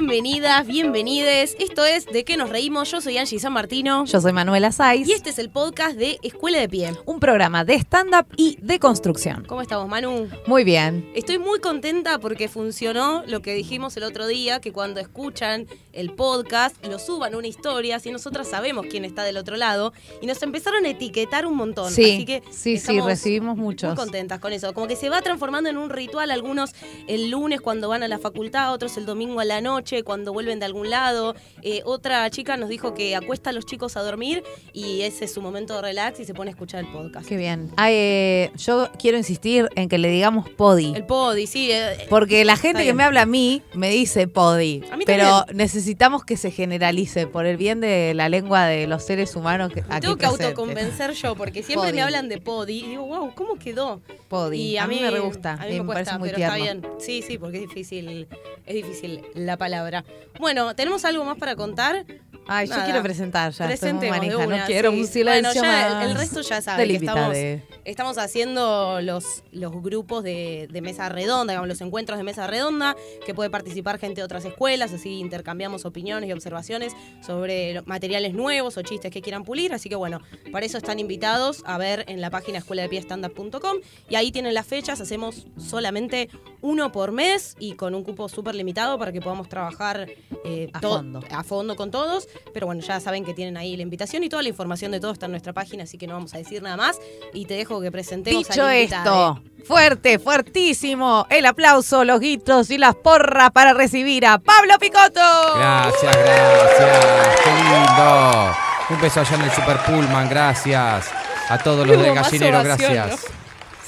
[0.00, 1.54] Bienvenidas, bienvenides.
[1.58, 2.90] Esto es De qué nos reímos.
[2.90, 4.06] Yo soy Angie San Martino.
[4.06, 5.06] Yo soy Manuela Saiz.
[5.06, 6.94] Y este es el podcast de Escuela de Pie.
[7.04, 9.44] Un programa de stand-up y de construcción.
[9.46, 10.26] ¿Cómo estamos, Manu?
[10.46, 11.06] Muy bien.
[11.14, 16.14] Estoy muy contenta porque funcionó lo que dijimos el otro día, que cuando escuchan el
[16.14, 19.92] podcast lo suban una historia, así nosotras sabemos quién está del otro lado.
[20.22, 21.92] Y nos empezaron a etiquetar un montón.
[21.92, 23.90] Sí, así que sí, sí, recibimos muchos.
[23.90, 24.72] Muy contentas con eso.
[24.72, 26.30] Como que se va transformando en un ritual.
[26.30, 26.70] Algunos
[27.06, 30.58] el lunes cuando van a la facultad, otros el domingo a la noche, cuando vuelven
[30.60, 31.34] de algún lado.
[31.62, 35.32] Eh, otra chica nos dijo que acuesta a los chicos a dormir y ese es
[35.34, 37.28] su momento de relax y se pone a escuchar el podcast.
[37.28, 37.70] Qué bien.
[37.76, 40.92] Ay, eh, yo quiero insistir en que le digamos podi.
[40.94, 41.70] El podi, sí.
[41.72, 42.96] eh, Porque la gente que bien.
[42.96, 44.82] me habla a mí me dice podi.
[44.90, 45.56] A mí pero también.
[45.56, 49.80] necesitamos que se generalice por el bien de la lengua de los seres humanos que
[49.80, 50.46] aquí tengo que presentes.
[50.46, 51.96] autoconvencer yo, porque siempre Podi.
[51.96, 54.00] me hablan de podi y digo, wow, ¿cómo quedó?
[54.28, 54.58] Podi.
[54.60, 55.54] Y a, mí me re gusta.
[55.54, 56.54] A mí me, me cuesta, parece muy pero tierno.
[56.56, 57.00] está bien.
[57.00, 58.28] Sí, sí, porque es difícil,
[58.66, 59.79] es difícil la palabra.
[60.38, 62.04] Bueno, ¿tenemos algo más para contar?
[62.52, 63.66] Ay, yo quiero presentar ya.
[63.66, 64.38] Presentemos de manija.
[64.38, 65.00] una, no quiero sí.
[65.00, 67.36] un silencio Bueno, ya más el resto ya sabe que estamos,
[67.84, 72.96] estamos haciendo los, los grupos de, de mesa redonda, digamos, los encuentros de mesa redonda,
[73.24, 76.92] que puede participar gente de otras escuelas, así intercambiamos opiniones y observaciones
[77.24, 79.72] sobre los materiales nuevos o chistes que quieran pulir.
[79.72, 80.20] Así que bueno,
[80.50, 83.76] para eso están invitados a ver en la página escuela de piestandup.com
[84.08, 86.28] y ahí tienen las fechas, hacemos solamente
[86.62, 89.59] uno por mes y con un cupo súper limitado para que podamos trabajar
[90.44, 91.20] eh, A fondo.
[91.30, 92.28] a fondo con todos.
[92.52, 95.12] Pero bueno, ya saben que tienen ahí la invitación y toda la información de todo
[95.12, 96.98] está en nuestra página, así que no vamos a decir nada más.
[97.34, 99.40] Y te dejo que presentemos Dicho al invitado.
[99.42, 105.20] esto, fuerte, fuertísimo, el aplauso, los gritos y las porras para recibir a Pablo Picotto.
[105.56, 107.40] Gracias, gracias.
[107.44, 108.52] Qué lindo.
[108.90, 111.10] Un beso allá en el Super Pullman, gracias.
[111.48, 113.26] A todos los del gallinero, gracias.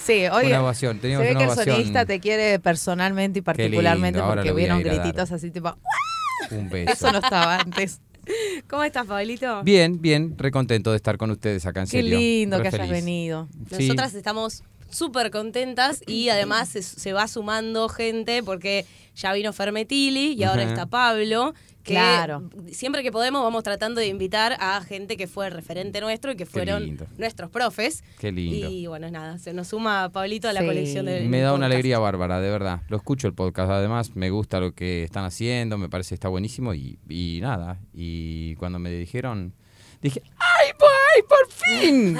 [0.04, 1.74] Sí, oye, Una ovación, se teníamos ve una que el ovación.
[1.76, 5.76] sonidista te quiere personalmente y particularmente lindo, porque hubieron grititos así tipo,
[6.50, 6.92] Un beso.
[6.92, 8.00] eso no estaba antes.
[8.68, 9.62] ¿Cómo estás, Pablito?
[9.64, 12.18] Bien, bien, recontento de estar con ustedes acá en Qué serio.
[12.18, 13.48] lindo Re que hayas venido.
[13.76, 13.86] Sí.
[13.88, 14.62] Nosotras estamos
[14.92, 20.62] súper contentas y además se, se va sumando gente porque ya vino Fermetili y ahora
[20.62, 21.54] está Pablo.
[21.82, 22.48] Que Claro.
[22.70, 26.46] siempre que podemos vamos tratando de invitar a gente que fue referente nuestro y que
[26.46, 28.04] fueron nuestros profes.
[28.20, 28.70] Qué lindo.
[28.70, 30.66] Y bueno, nada, se nos suma Pablito a la Sí.
[30.66, 32.82] colección de Me da una alegría bárbara, de verdad.
[32.88, 36.28] Lo escucho el podcast, además me gusta lo que están haciendo, me parece que está
[36.28, 37.80] buenísimo y, y nada.
[37.92, 39.52] Y cuando me dijeron,
[40.02, 42.18] dije, ¡ay, ay, por fin!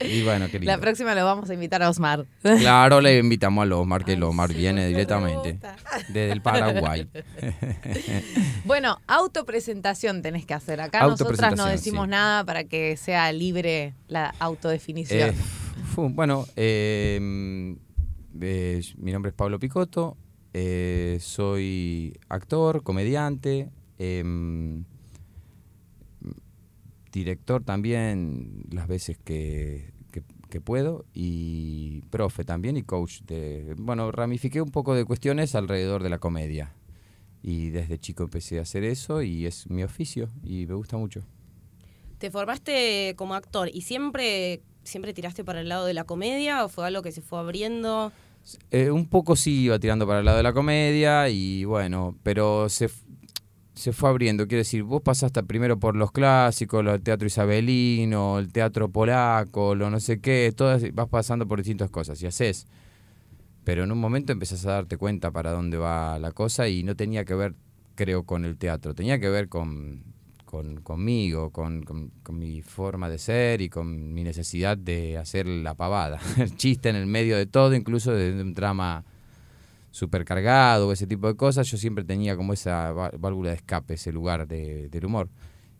[0.00, 0.72] y bueno, qué lindo.
[0.72, 2.24] La próxima lo vamos a invitar a Osmar.
[2.42, 5.58] Claro, le invitamos a Omar, que el Omar viene directamente
[6.08, 7.08] desde el Paraguay.
[8.64, 10.80] Bueno, autopresentación tenés que hacer.
[10.80, 12.10] Acá nosotras no decimos sí.
[12.10, 15.30] nada para que sea libre la autodefinición.
[15.30, 15.34] Eh,
[15.96, 17.18] bueno, eh,
[18.40, 20.16] eh, mi nombre es Pablo Picotto,
[20.52, 24.84] eh, soy actor, comediante, em,
[27.12, 33.74] director también las veces que, que- que puedo y profe también y coach de...
[33.78, 36.72] Bueno, ramifiqué un poco de cuestiones alrededor de la comedia
[37.42, 41.22] y desde chico empecé a hacer eso y es mi oficio y me gusta mucho.
[42.18, 46.68] ¿Te formaste como actor y siempre, siempre tiraste para el lado de la comedia o
[46.68, 48.12] fue algo que se fue abriendo?
[48.70, 52.68] Eh, un poco sí iba tirando para el lado de la comedia y bueno, pero
[52.68, 52.90] se,
[53.80, 54.46] se fue abriendo.
[54.46, 59.90] Quiero decir, vos pasaste primero por los clásicos, el teatro isabelino, el teatro polaco, lo
[59.90, 62.66] no sé qué, todas vas pasando por distintas cosas y haces.
[63.64, 66.96] Pero en un momento empezás a darte cuenta para dónde va la cosa y no
[66.96, 67.54] tenía que ver,
[67.94, 70.02] creo, con el teatro, tenía que ver con,
[70.44, 75.46] con- conmigo, con, con- con mi forma de ser y con mi necesidad de hacer
[75.46, 79.04] la pavada, el chiste en el medio de todo, incluso de un drama
[79.90, 84.46] supercargado ese tipo de cosas, yo siempre tenía como esa válvula de escape, ese lugar
[84.46, 85.28] de- del humor.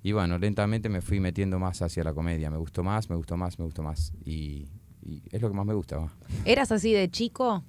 [0.03, 3.37] Y bueno, lentamente me fui metiendo más hacia la comedia, me gustó más, me gustó
[3.37, 4.13] más, me gustó más.
[4.25, 4.67] Y,
[5.05, 5.99] y es lo que más me gusta.
[5.99, 6.11] va.
[6.45, 7.63] ¿Eras así de chico?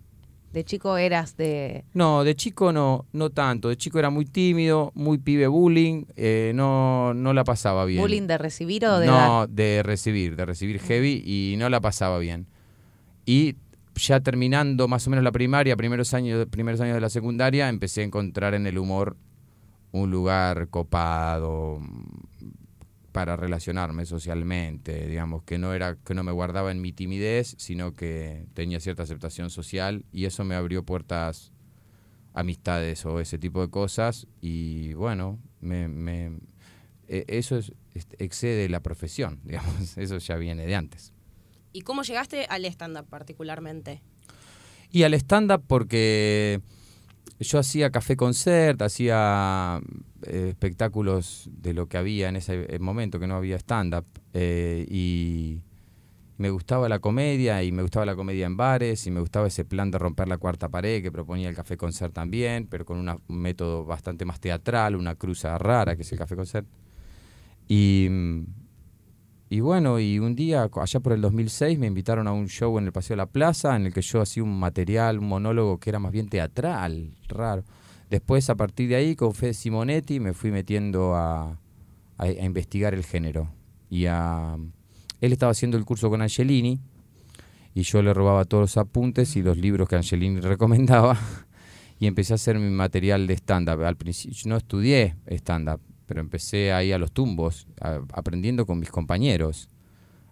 [0.53, 1.85] ¿De chico eras de...?
[1.93, 3.69] No, de chico no, no tanto.
[3.69, 8.01] De chico era muy tímido, muy pibe bullying, eh, no, no la pasaba bien.
[8.01, 9.49] bullying de recibir o de no, dar?
[9.49, 12.47] de recibir, de recibir heavy y no la pasaba bien.
[13.25, 13.55] Y
[13.95, 18.01] ya terminando más o menos la primaria, primeros años, primeros años de la secundaria, empecé
[18.01, 19.17] a encontrar en el humor
[19.91, 22.03] un lugar copado mm,
[23.11, 27.93] para relacionarme socialmente, digamos, que no era que no me guardaba en mi timidez, sino
[27.93, 31.51] que tenía cierta aceptación social y eso me abrió puertas
[32.33, 36.39] amistades o ese tipo de cosas y bueno, me, me-
[37.07, 41.13] e- eso es, este, excede la profesión, digamos, eso ya viene de antes.
[41.73, 44.01] ¿Y cómo llegaste al stand-up particularmente?
[44.91, 46.61] Y al stand-up porque
[47.39, 49.81] yo hacía café concert, hacía
[50.23, 54.05] eh, espectáculos de lo que había en ese eh, momento, que no había stand-up.
[54.33, 55.61] eh, y
[56.37, 59.63] me gustaba la comedia, y me gustaba la comedia en bares, y me gustaba ese
[59.63, 63.19] plan de romper la cuarta pared que proponía el café concert también, pero con un
[63.27, 66.67] método bastante más teatral, una cruza rara, que es el café concert.
[67.67, 68.45] Y, mm,
[69.53, 72.85] y bueno, y un día, allá por el 2006, me invitaron a un show en
[72.85, 75.89] el Paseo de la Plaza, en el que yo hacía un material, un monólogo que
[75.89, 77.65] era más bien teatral, raro.
[78.09, 81.57] Después, a partir de ahí, con Fede Simonetti, me fui metiendo a, a-
[82.23, 83.49] a investigar el género.
[83.89, 84.55] Y a,
[85.19, 86.79] él estaba haciendo el curso con Angelini,
[87.73, 91.17] y yo le robaba todos los apuntes y los libros que Angelini recomendaba,
[91.99, 93.83] y empecé a hacer mi material de stand-up.
[93.83, 98.89] Al principio no estudié stand-up, pero empecé ahí a los tumbos, a- aprendiendo con mis
[98.91, 99.69] compañeros.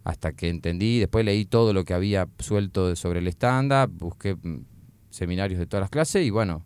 [0.03, 4.65] Hasta que entendí, después leí todo lo que había suelto sobre el stand-up, busqué mm,
[5.09, 6.65] seminarios de todas las clases y bueno,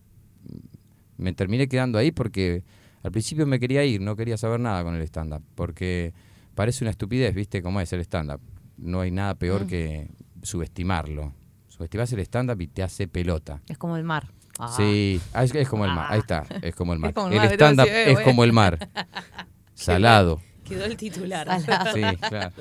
[1.18, 2.63] me terminé quedando ahí porque
[3.04, 6.12] al principio me quería ir, no quería saber nada con el stand-up, porque
[6.56, 8.42] parece una estupidez, ¿viste cómo es el stand-up?
[8.77, 9.68] No hay nada peor Mm.
[9.68, 10.07] que
[10.42, 11.33] subestimarlo.
[11.68, 13.62] Subestimás el stand-up y te hace pelota.
[13.68, 14.31] Es como el mar.
[14.60, 14.74] Ah.
[14.78, 17.14] Sí, ah, es, es como el mar, ahí está, es como el mar.
[17.16, 18.26] Como el stand-up eh, es bueno.
[18.30, 18.90] como el mar,
[19.74, 20.42] salado.
[20.64, 21.48] Quedó el titular.
[21.62, 21.94] Salado.
[21.94, 22.54] Sí, claro.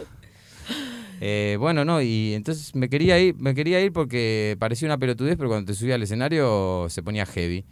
[1.21, 5.37] Eh, bueno, no, y entonces me quería ir, me quería ir porque parecía una pelotudez,
[5.37, 7.65] pero cuando te subía al escenario se ponía heavy.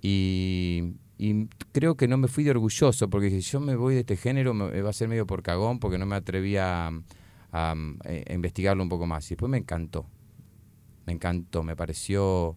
[0.00, 4.00] Y, y creo que no me fui de orgulloso, porque si yo me voy de
[4.00, 6.92] este género me, va a ser medio por cagón, porque no me atrevía a,
[7.52, 9.26] a- a investigarlo un poco más.
[9.30, 10.06] Y después me encantó,
[11.04, 12.56] me encantó, me pareció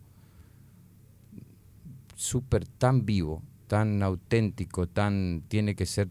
[2.23, 6.09] súper tan vivo, tan auténtico, tan tiene que ser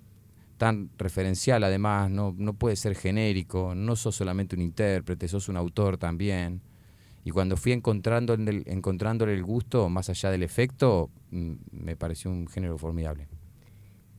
[0.59, 5.57] tan referencial además, no, no puede ser genérico, no sos solamente un intérprete, sos un
[5.57, 6.61] autor también.
[7.25, 12.31] Y cuando fui encontrando el- encontrándole el gusto, más allá del efecto, mm, me pareció
[12.31, 13.27] un género formidable.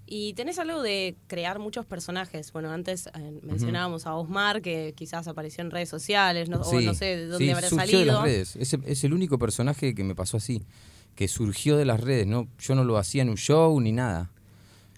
[0.05, 2.51] Y tenés algo de crear muchos personajes.
[2.51, 6.93] Bueno, antes eh, mencionábamos a Osmar, que quizás apareció en redes sociales, no, o no
[6.93, 7.99] sé de dónde sí, habrá salido.
[7.99, 8.55] de las redes.
[8.57, 10.65] Es el único personaje que me pasó así,
[11.15, 12.27] que surgió de las redes.
[12.27, 14.31] No, yo no lo hacía en un show ni nada.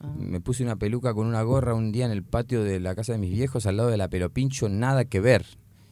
[0.02, 0.14] Ah.
[0.18, 3.14] Me puse una peluca con una gorra un día en el patio de la casa
[3.14, 5.46] de mis viejos al lado de la Pelopincho, nada que ver.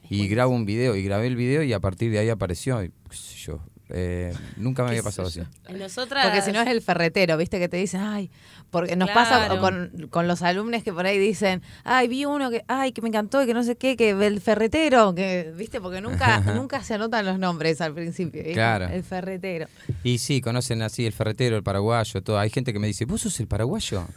[0.09, 2.89] Y grabo un video, y grabé el video y a partir de ahí apareció, y
[3.09, 3.61] qué sé yo.
[3.89, 5.41] Eh, nunca me había pasado así.
[5.69, 6.25] Nosotras.
[6.25, 8.31] Porque si no es el ferretero, viste que te dicen, ay,
[8.71, 12.63] porque nos pasa con, con los alumnos que por ahí dicen, ay, vi uno que,
[12.67, 16.01] ay, que me encantó y que no sé qué, que el ferretero, que, viste, porque
[16.01, 18.41] nunca, nunca se anotan los nombres al principio.
[18.41, 18.53] ¿viste?
[18.53, 18.87] Claro.
[18.87, 19.67] El ferretero.
[20.03, 22.39] Y sí, conocen así el ferretero, el paraguayo, todo.
[22.39, 24.07] Hay gente que me dice, ¿vos sos el paraguayo?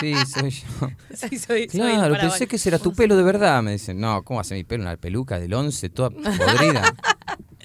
[0.00, 0.90] Sí, soy yo.
[1.16, 3.62] Sí, soy, Claro, pensé que ese era tu pelo de verdad.
[3.62, 4.82] Me dicen, no, ¿cómo hace mi pelo?
[4.82, 6.94] Una peluca del 11, toda podrida.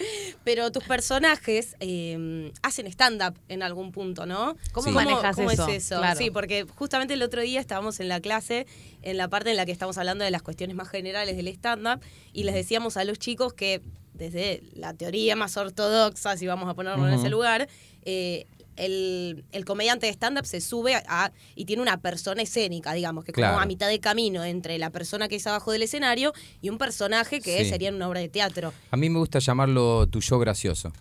[0.44, 4.56] Pero tus personajes eh, hacen stand-up en algún punto, ¿no?
[4.72, 4.94] ¿Cómo Sí.
[4.94, 5.68] manejas cómo eso?
[5.68, 5.98] es eso?
[6.00, 6.18] Claro.
[6.18, 8.66] Sí, porque justamente el otro día estábamos en la clase,
[9.02, 12.02] en la parte en la que estamos hablando de las cuestiones más generales del stand-up,
[12.34, 13.82] y les decíamos a los chicos que
[14.14, 17.68] desde la teoría más ortodoxa, si vamos a ponerlo en ese lugar,
[18.04, 18.46] eh,
[18.86, 23.32] el, el comediante de stand-up se sube a, y tiene una persona escénica, digamos, que
[23.32, 23.60] como Claro.
[23.60, 27.42] a mitad de camino entre la persona que es abajo del escenario y un personaje
[27.42, 27.70] que Sí.
[27.70, 28.74] sería en una obra de teatro.
[28.90, 30.92] A mí me gusta llamarlo tu yo gracioso.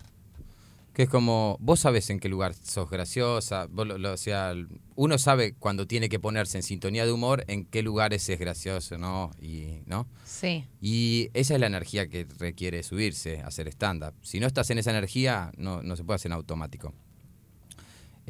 [0.93, 4.53] Que es como, vos sabés en qué lugar sos graciosa, vos lo- lo- o sea,
[4.95, 8.97] uno sabe cuando tiene que ponerse en sintonía de humor en qué lugares es gracioso,
[8.97, 9.31] ¿no?
[9.41, 10.05] Y, ¿no?
[10.25, 10.65] Sí.
[10.81, 14.13] Y esa es la energía que requiere subirse, hacer stand-up.
[14.21, 16.93] Si no estás en esa energía, no, no se puede hacer en automático.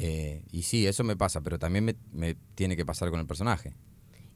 [0.03, 3.27] Eh, y sí, eso me pasa, pero también me, me tiene que pasar con el
[3.27, 3.75] personaje.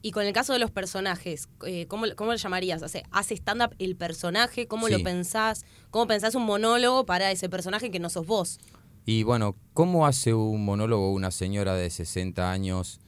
[0.00, 2.80] Y con el caso de los personajes, eh, ¿cómo, cómo lo llamarías?
[2.82, 4.68] O sea, ¿Hace stand-up el personaje?
[4.68, 5.64] ¿Cómo lo pensás?
[5.90, 8.60] ¿Cómo pensás un monólogo para ese personaje que no sos vos?
[9.06, 13.00] Y bueno, ¿cómo hace un monólogo una señora de 60 años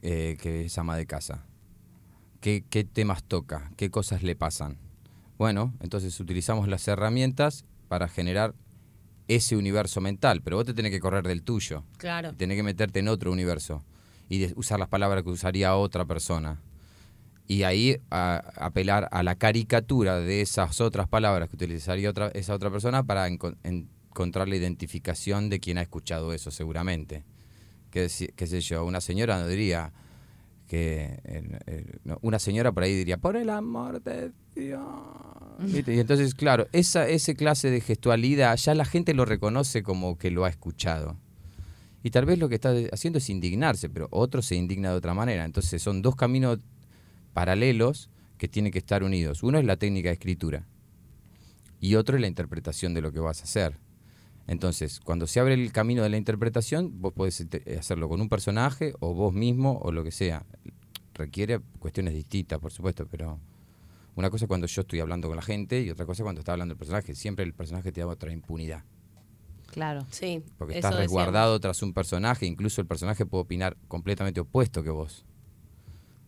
[0.00, 1.44] eh, que es ama de casa?
[2.40, 3.70] ¿Qué, ¿Qué temas toca?
[3.76, 4.78] ¿Qué cosas le pasan?
[5.36, 8.54] Bueno, entonces utilizamos las herramientas para generar
[9.28, 11.84] ese universo mental, pero vos te tenés que correr del tuyo.
[11.96, 12.30] Claro.
[12.32, 13.82] Y tenés que meterte en otro universo
[14.28, 16.60] y de- usar las palabras que usaría otra persona.
[17.46, 22.54] Y ahí a- apelar a la caricatura de esas otras palabras que utilizaría otra, esa
[22.54, 27.22] otra persona para enco- encontrar la identificación de quien ha escuchado eso seguramente.
[27.90, 29.92] Qué, deci- qué sé yo, una señora no diría
[30.68, 31.20] que...
[31.24, 34.80] eh, eh, no, una señora por ahí diría, por el amor de Dios.
[35.66, 37.06] Y entonces, claro, esa
[37.36, 41.16] clase de gestualidad ya la gente lo reconoce como que lo ha escuchado.
[42.02, 45.14] Y tal vez lo que está haciendo es indignarse, pero otro se indigna de otra
[45.14, 45.44] manera.
[45.44, 46.58] Entonces son dos caminos
[47.32, 49.42] paralelos que tienen que estar unidos.
[49.42, 50.66] Uno es la técnica de escritura
[51.80, 53.78] y otro es la interpretación de lo que vas a hacer.
[54.46, 58.28] Entonces, cuando se abre el camino de la interpretación, vos podés eh, hacerlo con un
[58.28, 60.44] personaje o vos mismo o lo que sea.
[61.14, 63.38] Requiere cuestiones distintas, por supuesto, pero
[64.16, 66.40] una cosa es cuando yo estoy hablando con la gente y otra cosa es cuando
[66.40, 67.14] está hablando el personaje.
[67.14, 68.84] Siempre el personaje te da otra impunidad.
[69.70, 70.06] Claro.
[70.10, 70.42] Sí.
[70.56, 71.60] Porque estás resguardado decíamos.
[71.60, 75.24] tras un personaje, incluso el personaje puede opinar completamente opuesto que vos.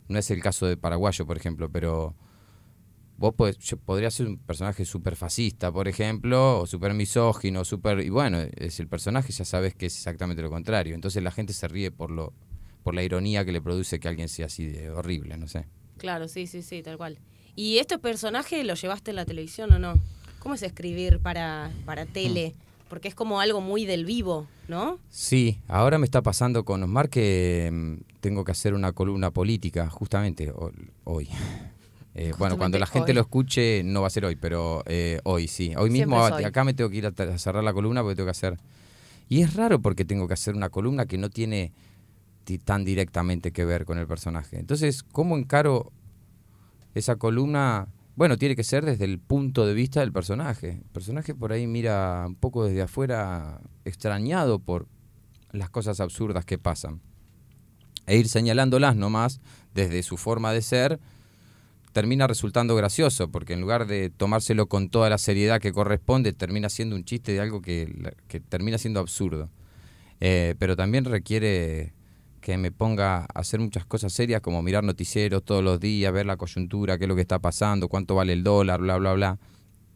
[0.09, 2.15] No es el caso de Paraguayo, por ejemplo, pero
[3.19, 8.01] vos podés, yo podría ser un personaje súper fascista, por ejemplo, o súper misógino, súper...
[8.01, 10.95] Y bueno, es el personaje, ya sabes que es exactamente lo contrario.
[10.95, 12.33] Entonces la gente se ríe por lo
[12.87, 15.67] por la ironía que le produce que alguien sea así de horrible, no sé.
[15.99, 17.19] Claro, sí, sí, sí, tal cual.
[17.57, 19.95] ¿Y este personaje lo llevaste en la televisión o no?
[20.39, 22.55] ¿Cómo es escribir para, para tele?
[22.89, 24.99] Porque es como algo muy del vivo, ¿no?
[25.11, 29.89] Sí, ahora me está pasando con Osmar que mm, tengo que hacer una columna política,
[29.91, 30.71] justamente ho-
[31.05, 31.29] hoy.
[32.19, 33.15] Eh, bueno, cuando la gente hoy.
[33.15, 35.75] lo escuche, no va a ser hoy, pero eh, hoy sí.
[35.77, 36.45] Hoy mismo hoy.
[36.45, 38.57] acá me tengo que ir a, cerrar la columna porque tengo que hacer...
[39.29, 41.73] Y es raro porque tengo que hacer una columna que no tiene
[42.45, 44.59] ti- tan directamente que ver con el personaje.
[44.59, 45.93] Entonces, ¿cómo encaro
[46.99, 47.89] esa columna?
[48.17, 50.81] Bueno, tiene que ser desde el punto de vista del personaje.
[50.83, 54.89] El personaje por ahí mira un poco desde afuera extrañado por
[55.53, 57.01] las cosas absurdas que pasan.
[58.07, 59.41] E ir señalándolas nomás
[59.75, 60.99] desde su forma de ser
[61.93, 66.69] termina resultando gracioso, porque en lugar de tomárselo con toda la seriedad que corresponde, termina
[66.69, 69.49] siendo un chiste de algo que, que termina siendo absurdo.
[70.21, 71.95] Eh, pero también requiere
[72.47, 76.27] que me ponga a hacer muchas cosas serias como mirar noticieros todos los días, ver
[76.27, 79.39] la coyuntura, qué es lo que está pasando, cuánto vale el dólar, bla, bla, bla.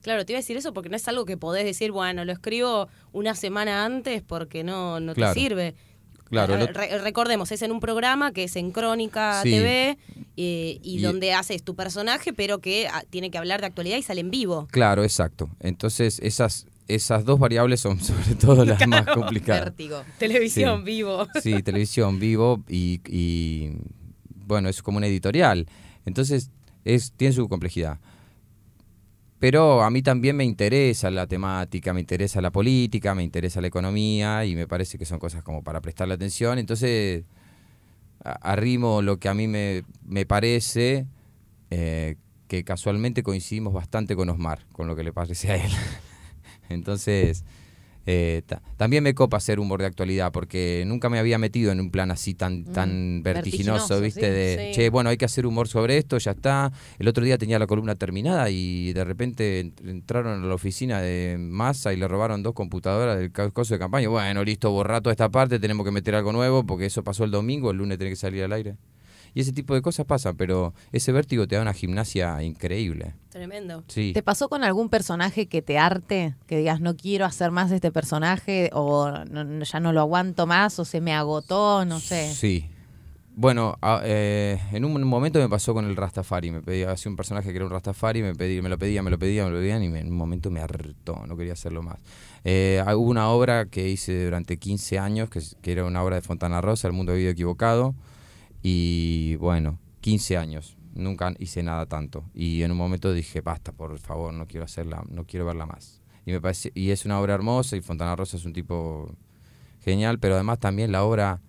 [0.03, 2.33] Claro, te iba a decir eso porque no es algo que podés decir, bueno, lo
[2.33, 5.33] escribo una semana antes porque no, no Claro.
[5.33, 5.75] te sirve.
[6.25, 9.51] Claro, Eh, lo- re- recordemos, es en un programa que es en Crónica Sí.
[9.51, 9.97] TV
[10.37, 13.97] eh, y, Y- donde haces tu personaje, pero que ah, tiene que hablar de actualidad
[13.97, 14.67] y sale en vivo.
[14.73, 15.49] Claro, exacto.
[15.61, 19.65] Entonces esas, esas dos variables son sobre todo las más complicadas.
[19.67, 20.03] Vértigo.
[20.19, 20.85] Televisión, Sí.
[20.85, 21.27] vivo.
[21.43, 23.73] Sí, televisión, vivo y, y,
[24.47, 25.67] bueno, es como una editorial.
[26.05, 26.51] Entonces,
[26.85, 27.99] es, tiene su complejidad.
[29.39, 33.69] Pero a mí también me interesa la temática, me interesa la política, me interesa la
[33.69, 36.59] economía y me parece que son cosas como para prestarle atención.
[36.59, 37.25] Entonces,
[38.23, 41.07] arrimo lo que a mí me, me parece,
[41.71, 42.17] eh,
[42.49, 45.71] que casualmente coincidimos bastante con Osmar, con lo que le parece a él.
[46.71, 47.45] Entonces,
[48.07, 51.81] eh, ta- también me copa hacer humor de actualidad, porque nunca me había metido en
[51.81, 54.21] un plan así tan, tan vertiginoso, vertiginoso, ¿viste?
[54.21, 54.27] sí,
[54.59, 54.81] de, sí.
[54.81, 56.73] che, bueno, hay que hacer humor sobre esto, ya está.
[56.99, 61.01] El otro día tenía la columna terminada y de repente ent- entraron a la oficina
[61.03, 64.09] de Massa y le robaron dos computadoras del coso de campaña.
[64.09, 67.31] Bueno, listo, borra toda esta parte, tenemos que meter algo nuevo, porque eso pasó el
[67.31, 68.77] domingo, el lunes tiene que salir al aire.
[69.35, 73.15] Y ese tipo de cosas pasan, pero ese vértigo te da una gimnasia increíble.
[73.31, 73.85] Tremendo.
[73.89, 74.13] Sí.
[74.13, 76.35] ¿Te pasó con algún personaje que te arte?
[76.47, 80.47] Que digas, no quiero hacer más este personaje, o no- no- ya no lo aguanto
[80.47, 82.33] más, o se me agotó, no sé.
[82.35, 82.69] Sí.
[83.37, 86.51] Bueno, a- eh, en un momento me pasó con el Rastafari.
[86.51, 89.11] Me pedía, hacía un personaje que era un Rastafari, me, pedía, me lo pedía, me
[89.11, 91.83] lo pedía, me lo pedían y me- en un momento me hartó, no quería hacerlo
[91.83, 91.99] más.
[92.45, 95.41] Eh, hubo una obra que hice durante 15 años, que
[95.73, 97.95] era una obra de Fontana Rosa, El Mundo Vivido Equivocado.
[98.63, 100.77] Y bueno, 15 años.
[100.95, 102.25] Nunca hice nada tanto.
[102.35, 106.01] Y en un momento dije, basta, por favor, no quiero hacerla, no quiero verla más.
[106.27, 109.15] Y me parece, y es una obra hermosa y Fontana Rosa es un tipo
[109.81, 111.41] genial, pero además también la obra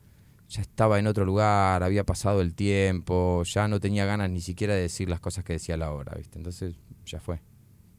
[0.47, 4.73] ya estaba en otro lugar, había pasado el tiempo, ya no tenía ganas ni siquiera
[4.75, 6.37] de decir las cosas que decía la obra, ¿viste?
[6.37, 6.75] Entonces,
[7.05, 7.41] ya fue.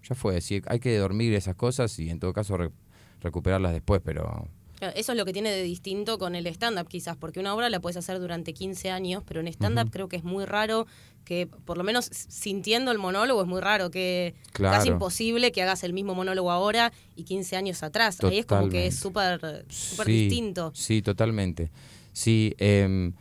[0.08, 0.38] Ya fue.
[0.66, 2.70] Hay que dormir esas cosas y en todo caso re-
[3.20, 4.48] recuperarlas después, pero
[4.90, 7.80] Eso es lo que tiene de distinto con el stand-up quizás, porque una obra la
[7.80, 10.86] puedes hacer durante 15 años, pero en stand-up creo que es muy raro
[11.24, 14.76] que, por lo menos sintiendo el monólogo, es muy raro que Claro.
[14.78, 18.18] casi imposible que hagas el mismo monólogo ahora y 15 años atrás.
[18.24, 20.72] Ahí es como que es súper súper Sí, distinto.
[20.74, 21.70] Sí, totalmente.
[22.12, 23.12] Sí, em,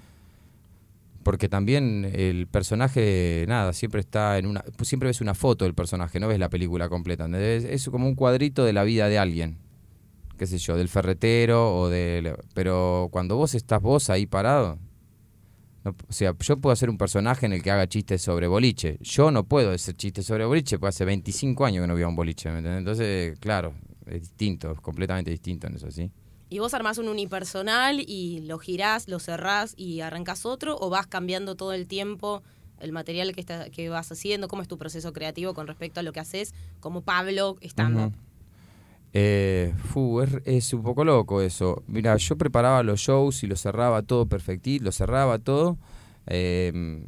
[1.23, 4.63] porque también el personaje, nada, siempre está en una...
[4.81, 7.25] Siempre ves una foto del personaje, no ves la película completa.
[7.25, 7.63] ¿entendés?
[7.63, 9.57] Es como un cuadrito de la vida de alguien.
[10.41, 12.33] Qué sé yo, del ferretero o del...
[12.55, 14.79] Pero cuando vos estás vos ahí parado...
[15.83, 18.98] no- o sea, yo puedo hacer un personaje en el que haga chistes sobre boliche.
[19.01, 22.15] Yo no puedo hacer chistes sobre boliche porque hace 25 años que no a un
[22.15, 22.50] boliche.
[22.50, 22.79] ¿me entendés?
[22.79, 23.75] Entonces, claro,
[24.07, 26.10] es distinto, es completamente distinto en eso, ¿sí?
[26.50, 31.05] Y vos armás un unipersonal y lo girás, lo cerrás y arrancás otro, o vas
[31.05, 32.41] cambiando todo el tiempo
[32.79, 36.03] el material que, está, que vas haciendo, cómo es tu proceso creativo con respecto a
[36.03, 38.12] lo que haces, como Pablo estando.
[39.13, 41.83] Eh, fu, es, es un poco loco eso.
[41.87, 45.77] Mira, yo preparaba los shows y lo cerraba todo perfectito, lo cerraba todo.
[46.27, 47.03] Eh,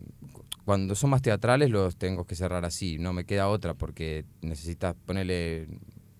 [0.65, 4.95] cuando son más teatrales los tengo que cerrar así, no me queda otra porque necesitas
[5.05, 5.67] ponerle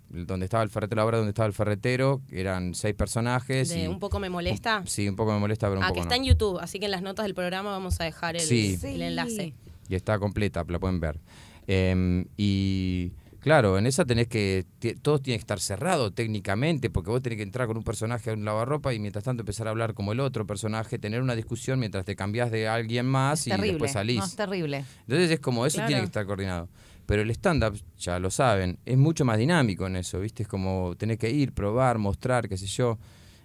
[0.10, 3.70] donde estaba el ferretero, ahora donde estaba el ferretero, eran seis personajes.
[3.70, 4.84] De y, un poco me molesta.
[4.86, 6.24] Sí, un poco me molesta, pero un Ah, poco que está no.
[6.24, 8.78] en YouTube, así que en las notas del programa vamos a dejar el, Sí.
[8.84, 9.54] el enlace.
[9.90, 11.20] y está completa, la pueden ver.
[11.68, 13.12] Em, y
[13.44, 14.66] claro, en esa tenés que,
[15.02, 18.34] todo tiene que estar cerrado técnicamente, porque vos tenés que entrar con un personaje a
[18.34, 21.80] un lavarropa y mientras tanto empezar a hablar como el otro personaje, tener una discusión
[21.80, 23.72] mientras te cambiás de alguien más y terrible.
[23.74, 24.18] después salís.
[24.20, 24.86] No, es terrible.
[25.02, 25.88] Entonces es como, eso Claro.
[25.88, 26.70] tiene que estar coordinado.
[27.06, 30.44] Pero el stand-up, ya lo saben, es mucho más dinámico en eso, ¿viste?
[30.44, 32.98] Es como tenés que ir, probar, mostrar, qué sé yo.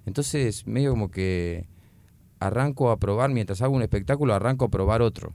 [0.07, 1.67] Entonces, medio como que
[2.41, 5.35] arranco a probar, mientras hago un espectáculo, arranco a probar otro.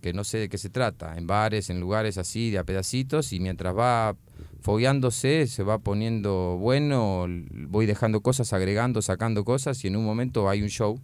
[0.00, 1.16] Que no sé de qué se trata.
[1.16, 4.16] En bares, en lugares así, de a pedacitos, y mientras va
[4.60, 7.26] fogueándose, se va poniendo bueno,
[7.68, 11.00] voy dejando cosas, agregando, sacando cosas, y en un momento hay un show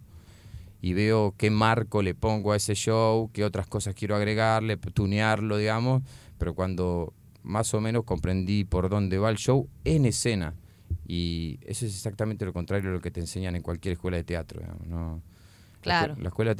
[0.81, 5.57] y veo qué marco le pongo a ese show, qué otras cosas quiero agregarle, tunearlo,
[5.57, 6.03] digamos,
[6.37, 7.11] pero cuando
[7.41, 10.53] más o menos comprendí por dónde va el show en escena.
[11.07, 14.23] Y eso es exactamente lo contrario de lo que te enseñan en cualquier escuela de
[14.23, 14.61] teatro.
[14.83, 15.21] digamos.
[15.85, 16.15] La Claro.
[16.19, 16.55] La, escuela.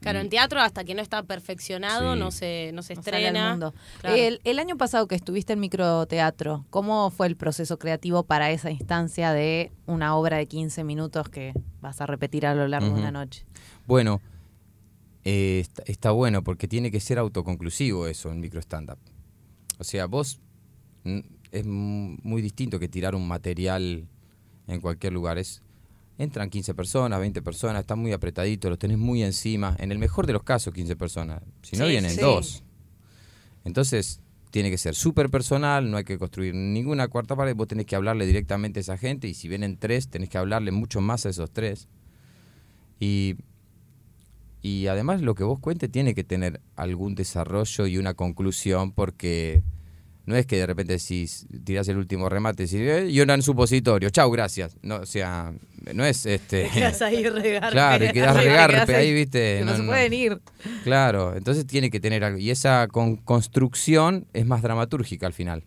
[0.00, 2.18] Claro, en teatro hasta que no está perfeccionado Sí.
[2.18, 3.50] no se, no se No sale al estrena.
[3.50, 3.74] mundo.
[4.00, 4.16] Claro.
[4.16, 8.70] El, el año pasado que estuviste en microteatro, ¿cómo fue el proceso creativo para esa
[8.70, 13.00] instancia de una obra de 15 minutos que vas a repetir a lo largo de
[13.00, 13.44] una noche?
[13.86, 14.20] Bueno,
[15.24, 18.98] eh, está, está bueno porque tiene que ser autoconclusivo eso en micro stand-up.
[19.78, 20.40] O sea, vos
[21.04, 21.18] mm,
[21.52, 24.06] es mu- muy distinto que tirar un material
[24.66, 25.38] en cualquier lugar.
[25.38, 25.62] Es,
[26.18, 29.76] entran 15 personas, 20 personas, están muy apretaditos, los tenés muy encima.
[29.78, 31.42] En el mejor de los casos, 15 personas.
[31.62, 32.20] Si no, Sí, vienen sí.
[32.20, 32.62] dos.
[33.64, 37.86] Entonces, tiene que ser súper personal, no hay que construir ninguna cuarta pared, vos tenés
[37.86, 41.24] que hablarle directamente a esa gente y si vienen tres, tenés que hablarle mucho más
[41.24, 41.88] a esos tres.
[43.00, 43.36] Y,
[44.60, 49.62] y además lo que vos cuentes tiene que tener algún desarrollo y una conclusión porque
[50.24, 51.26] no es que de repente si
[51.64, 54.76] tirás el último remate y decís, "Eh, y en supositorio, chau, gracias.
[54.82, 55.52] No, o sea,
[55.94, 56.64] no es este...
[56.64, 57.70] Te quedas ahí regarpe.
[57.72, 59.58] Claro, y quedás regarpe quedás ahí, ahí, viste.
[59.58, 60.40] Que no, se pueden ir.
[60.84, 62.38] Claro, entonces tiene que tener algo.
[62.38, 65.64] Y esa con- construcción es más dramatúrgica al final.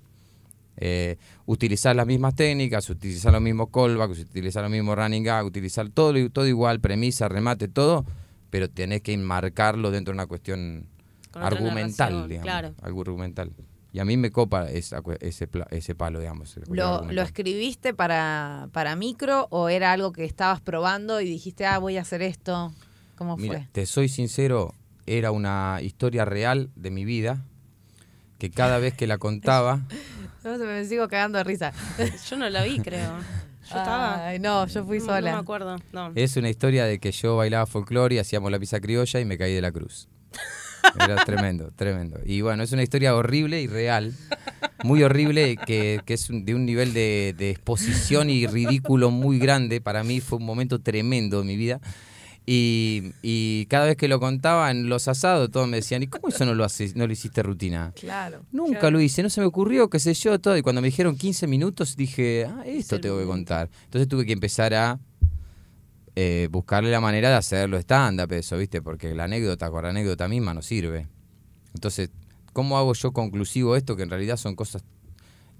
[0.78, 5.90] Eh, utilizar las mismas técnicas, utilizar los mismos callbacks, utilizar los mismos running gag, utilizar
[5.90, 8.06] todo, todo igual, premisa, remate, todo,
[8.50, 10.86] pero tenés que enmarcarlo dentro de una cuestión
[11.34, 12.44] argumental, digamos.
[12.46, 12.74] claro.
[12.82, 13.52] Algo argumental.
[13.96, 16.58] Y a mí me copa esa ese, ese palo, digamos.
[16.58, 21.78] el ¿Lo, escribiste para, para micro o era algo que estabas probando y dijiste, ah,
[21.78, 22.74] voy a hacer esto?
[23.16, 23.68] ¿Cómo Mira, fue?
[23.72, 24.74] te soy sincero,
[25.06, 27.46] era una historia real de mi vida
[28.38, 29.88] que cada vez que la contaba,
[30.44, 31.72] Yo me sigo cagando de risa.
[32.30, 33.18] Yo no la vi, creo.
[33.62, 34.28] Yo estaba.
[34.28, 35.32] Ay, no, yo fui no, sola.
[35.32, 35.78] No me acuerdo.
[35.94, 36.12] No.
[36.16, 39.38] es una historia de que yo bailaba folclore y hacíamos la pizza criolla y me
[39.38, 40.10] caí de la cruz.
[41.00, 42.20] Era tremendo, tremendo.
[42.26, 44.14] Y bueno, es una historia horrible y real,
[44.84, 49.40] muy horrible, que, que es un- de un nivel de, de exposición y ridículo muy
[49.40, 49.82] grande.
[49.82, 51.80] Para mí fue un momento tremendo de mi vida.
[52.48, 56.28] Y, y cada vez que lo contaba en los asados, todos me decían, ¿y cómo
[56.28, 57.92] eso no lo, haces, no lo hiciste rutina?
[58.00, 58.44] Claro.
[58.52, 60.56] Nunca lo hice, no se me ocurrió, qué sé yo, todo.
[60.56, 63.70] Y cuando me dijeron 15 minutos, dije, ah, esto el tengo que contar.
[63.86, 65.00] Entonces tuve que empezar a
[66.16, 68.82] eh, buscarle la manera de hacerlo stand-up, eso, ¿viste?
[68.82, 71.08] Porque la anécdota con la anécdota misma no sirve.
[71.74, 72.10] Entonces,
[72.54, 73.98] ¿cómo hago yo conclusivo esto?
[73.98, 74.84] Que en realidad son cosas,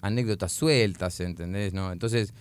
[0.02, 1.74] anécdotas sueltas, ¿entendés?
[1.74, 1.92] ¿No?
[1.92, 2.34] Entonces,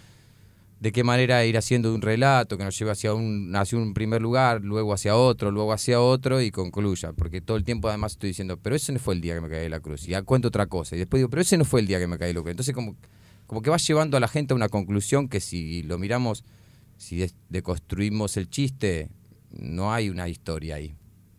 [0.79, 4.23] ¿de qué manera ir haciendo un relato que nos lleve hacia un, hacia un primer
[4.23, 7.13] lugar, luego hacia otro, luego hacia otro y concluya?
[7.15, 9.49] Porque todo el tiempo además estoy diciendo, pero ese no fue el día que me
[9.49, 10.07] caí de la cruz.
[10.07, 10.95] Y ya cuento otra cosa.
[10.95, 12.51] Y después digo, pero ese no fue el día que me caí de la cruz.
[12.53, 12.95] Entonces, como,
[13.49, 16.45] como que va llevando a la gente a una conclusión que si lo miramos,
[16.97, 19.11] si deconstruimos el chiste,
[19.51, 20.95] no hay una historia ahí.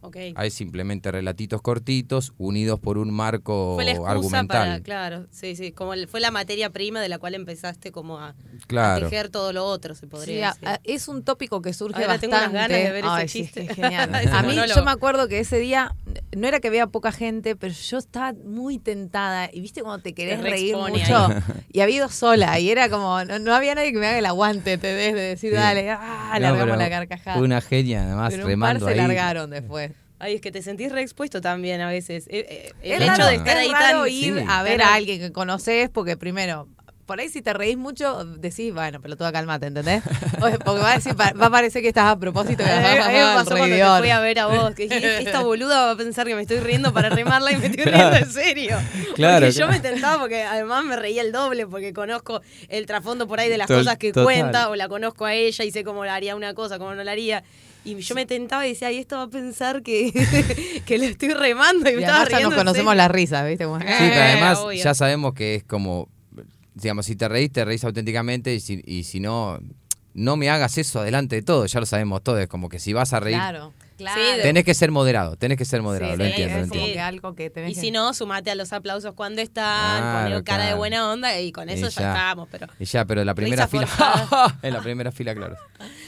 [0.06, 0.18] Ok.
[0.36, 4.48] Hay simplemente relatitos cortitos unidos por un marco Fue la excusa argumental.
[4.48, 8.20] para, claro, sí, sí, como el- fue la materia prima de la cual empezaste como
[8.20, 8.36] a, a
[8.68, 9.10] Claro.
[9.10, 10.68] tejer todo lo otro, se Sí, podría a- decir.
[10.68, 12.74] a- es un tópico que surge Ahora tengo unas bastante.
[12.74, 13.68] ganas de ver ese Ay, sí, chiste.
[13.68, 14.10] qué genial.
[14.22, 14.76] Ese a mí monólogo.
[14.80, 15.96] yo me acuerdo que ese día
[16.36, 20.14] no era que había poca gente, pero yo estaba muy tentada y viste cuando te
[20.14, 21.34] querés Te reír mucho ahí.
[21.74, 24.26] y había ido sola y era como no, no había nadie que me haga el
[24.26, 25.56] aguante, te des de decir Sí.
[25.56, 27.42] dale, ah, No, largamos la carcajada.
[27.42, 28.98] Una genia, además, pero un par remando se ahí.
[28.98, 29.92] largaron después.
[30.20, 32.28] Ay, es que te sentís reexpuesto también a veces.
[32.30, 34.10] Eh, eh, El Es hecho raro, de estar es ahí raro tan...
[34.12, 34.46] ir Sí.
[34.48, 34.92] a ver Claro.
[34.92, 36.68] a alguien que conoces porque primero
[37.06, 40.02] por ahí si te reís mucho, decís, bueno, pelotuda, calmate, ¿entendés?
[40.40, 42.64] Porque va a, decir, va a parecer que estás a propósito.
[42.64, 44.00] Que A mí- a mí me el pasó cuando te reidor.
[44.00, 46.62] fui a ver a vos, que dije, esta boluda va a pensar que me estoy
[46.62, 48.78] riendo para remarla y me estoy riendo en serio.
[49.16, 53.28] Claro, porque yo me tentaba porque además me reía el doble porque conozco el trasfondo
[53.28, 54.24] por ahí de las Tol- cosas que total.
[54.24, 57.04] cuenta o la conozco a ella y sé cómo la haría una cosa, cómo no
[57.04, 57.44] la haría.
[57.86, 60.12] Y yo me tentaba y decía, ay, esto va a pensar que,
[60.86, 63.66] que le estoy remando y me estaba además ya nos conocemos las risas, ¿viste?
[63.66, 64.84] Como, Sí, pero Eh, además obvio.
[64.84, 66.10] ya sabemos que es como
[66.74, 69.60] digamos, si te reís, te reís auténticamente y si, y si no,
[70.14, 72.92] no me hagas eso adelante de todo, ya lo sabemos todos, es como que si
[72.92, 74.20] vas a reír, Claro, claro.
[74.22, 76.60] Sí, de- tenés que ser moderado, tenés que ser moderado, Sí, lo sí, entiendo, lo
[76.60, 76.94] es entiendo.
[76.94, 80.26] que algo que tenés Y que- si no, sumate a los aplausos cuando están, Claro,
[80.30, 82.46] poner cara de buena onda y con Y eso ya, ya.
[82.52, 82.68] Pero...
[82.80, 85.56] Y ya, pero en la primera Risa fila, en la primera fila, claro.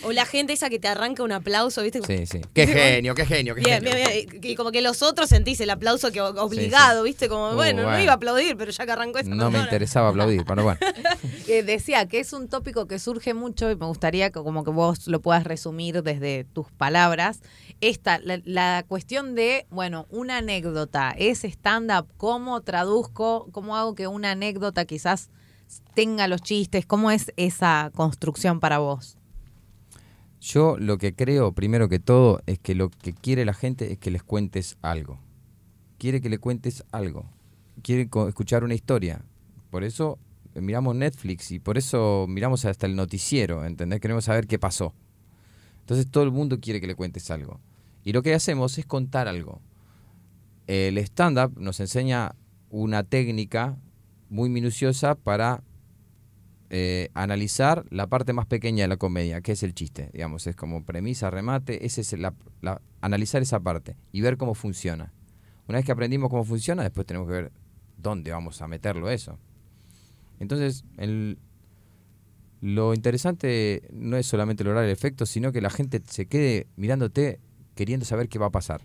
[0.03, 2.01] O la gente esa que te arranca un aplauso, ¿viste?
[2.05, 2.41] Sí, sí.
[2.53, 3.95] Qué genio, qué genio, qué Bien, genio.
[3.95, 4.51] bien, bien.
[4.51, 7.27] Y como que los otros sentís el aplauso que obligado, ¿viste?
[7.29, 10.09] Como, Uh, bueno, no iba a aplaudir, pero ya que arrancó esa No me interesaba
[10.09, 10.79] aplaudir, pero bueno.
[11.45, 14.71] que decía que es un tópico que surge mucho y me gustaría que como que
[14.71, 17.39] vos lo puedas resumir desde tus palabras.
[17.79, 23.49] Esta, la, la cuestión de, bueno, una anécdota, es stand-up, ¿cómo traduzco?
[23.51, 25.29] ¿Cómo hago que una anécdota quizás
[25.93, 26.85] tenga los chistes?
[26.85, 29.17] ¿Cómo es esa construcción para vos?
[30.39, 33.97] Yo lo que creo, primero que todo, es que lo que quiere la gente es
[33.97, 35.19] que les cuentes algo.
[35.97, 37.25] Quiere que le cuentes algo.
[37.81, 39.23] Quiere escuchar una historia.
[39.71, 40.19] Por eso
[40.53, 43.99] eh, miramos Netflix y por eso miramos hasta el noticiero, ¿entendés?
[43.99, 44.93] Queremos saber qué pasó.
[45.81, 47.59] Entonces todo el mundo quiere que le cuentes algo.
[48.07, 49.59] Y lo que hacemos es contar algo.
[50.65, 52.35] El stand-up nos enseña
[52.69, 53.77] una técnica
[54.29, 55.61] muy minuciosa para
[56.69, 60.55] eh, analizar la parte más pequeña de la comedia, que es el chiste, digamos, es
[60.55, 62.15] como premisa, remate, ese es
[63.01, 65.11] analizar esa parte y ver cómo funciona.
[65.67, 67.51] Una vez que aprendimos cómo funciona, después tenemos que ver
[67.97, 69.37] dónde vamos a meterlo eso.
[70.39, 71.39] Entonces, el-
[72.61, 77.41] lo interesante no es solamente lograr el efecto, sino que la gente se quede mirándote
[77.77, 78.81] queriendo saber qué va a pasar.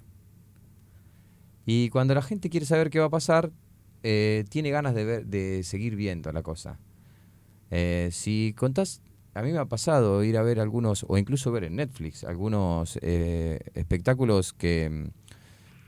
[1.66, 3.50] Y cuando la gente quiere saber qué va a pasar,
[4.04, 6.78] eh, tiene ganas de, ver, de seguir viendo la cosa.
[7.70, 9.00] Eh, si contás,
[9.34, 12.98] a mí me ha pasado ir a ver algunos, o incluso ver en Netflix, algunos
[13.02, 15.10] eh, espectáculos que,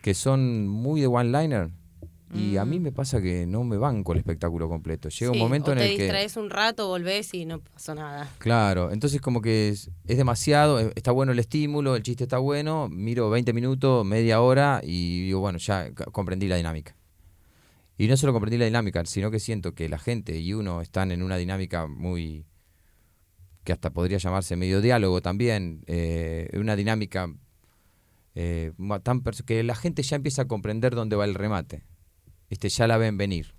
[0.02, 1.70] que son muy de one-liner.
[2.34, 5.08] Y a mí me pasa que no me banco el espectáculo completo.
[5.08, 6.02] Llega un momento o en te el que...
[6.02, 8.28] distraes un rato, volvés y no pasó nada.
[8.38, 12.38] Claro, entonces como que es, es demasiado, eh, está bueno el estímulo, el chiste está
[12.38, 16.96] bueno, miro 20 minutos, media hora y digo, bueno, ya comprendí la dinámica.
[17.96, 21.12] Y no solo comprendí la dinámica, sino que siento que la gente y uno están
[21.12, 22.46] en una dinámica muy,
[23.62, 27.32] que hasta podría llamarse medio diálogo también, eh, una dinámica
[28.34, 28.72] eh,
[29.04, 31.84] tan que la gente ya empieza a comprender dónde va el remate.
[32.50, 33.54] Este, ya la ven venir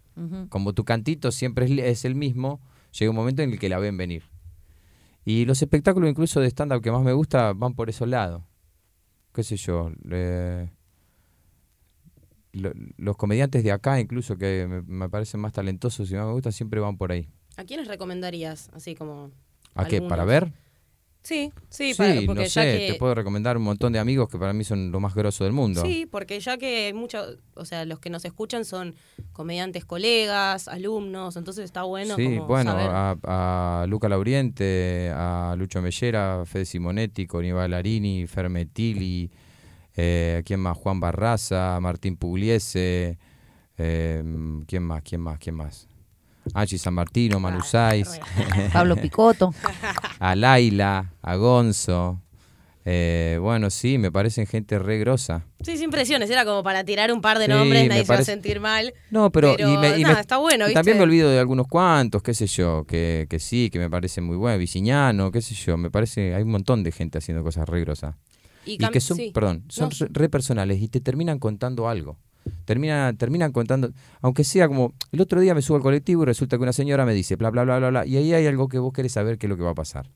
[0.49, 2.61] como tu cantito siempre es, es el mismo,
[2.97, 4.23] llega un momento en el que la ven venir.
[5.25, 8.41] Y los espectáculos incluso de stand-up que más me gusta van por esos lados.
[9.33, 9.91] ¿Qué sé yo?
[10.11, 10.69] eh,
[12.53, 16.31] lo- los comediantes de acá incluso que me, me parecen más talentosos y más me
[16.31, 17.27] gustan siempre van por ahí.
[17.57, 18.69] ¿A quiénes recomendarías?
[18.73, 19.31] Así como.
[19.73, 20.01] ¿A qué?
[20.07, 20.53] ¿Para ver?
[21.25, 22.91] Sí, sí, para, porque no ya sé, que.
[22.91, 25.53] te puedo recomendar un montón de amigos que para mí son lo más grosso del
[25.53, 25.81] mundo.
[25.81, 28.93] Sí, porque ya que muchos, o sea, los que nos escuchan son
[29.33, 32.89] comediantes colegas, alumnos, entonces está bueno sí, como bueno, saber.
[32.91, 39.31] a, a Luca Lauriente, a Lucho Mellera, Fede Simonetti, Coni Ballarini, Fermetili,
[39.95, 40.77] eh, ¿quién más?
[40.77, 43.17] Juan Barraza, Martín Pugliese,
[43.79, 44.23] eh,
[44.67, 45.01] ¿quién más?
[45.01, 45.39] ¿Quién más?
[45.39, 45.87] ¿Quién más?
[46.53, 48.19] Angie San Martino, Manu Saiz,
[48.71, 49.53] Pablo Picoto.
[50.19, 52.21] a Laila, a Gonzo.
[52.85, 55.45] eh, bueno, sí, me parecen gente re grosa.
[55.61, 58.07] Sí, sin presiones, era como para tirar un par de Sí, nombres, me nadie se
[58.09, 58.93] va a parece- sentir mal.
[59.09, 60.97] No, pero, Pero y me- y nada, me- está bueno, y también ¿viste?
[60.99, 64.37] me olvido de algunos cuantos, qué sé yo, que, que sí, que me parecen muy
[64.37, 67.79] buenos, Viciñano, qué sé yo, me parece, hay un montón de gente haciendo cosas re
[67.81, 68.15] grosas.
[68.67, 69.31] Y, que son, sí.
[69.33, 72.17] perdón, son No, re personales y te terminan contando algo.
[72.65, 76.57] Termina, terminan contando, aunque sea como, el otro día me subo al colectivo y resulta
[76.57, 78.79] que una señora me dice, bla, bla, bla, bla, bla, y ahí hay algo que
[78.79, 80.09] vos querés saber qué es lo que va a pasar.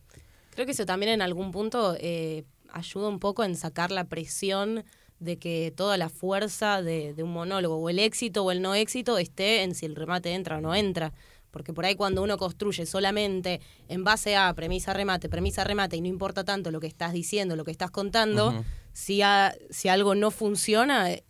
[0.51, 4.83] Creo que eso también en algún punto eh, ayuda un poco en sacar la presión
[5.19, 8.73] de que toda la fuerza de, de un monólogo, o el éxito o el no
[8.73, 11.13] éxito, esté en si el remate entra o no entra.
[11.51, 16.01] Porque por ahí cuando uno construye solamente en base a premisa, remate, premisa, remate, y
[16.01, 18.63] no importa tanto lo que estás diciendo, lo que estás contando.
[18.99, 21.23] Si, a- si algo no funciona, eh,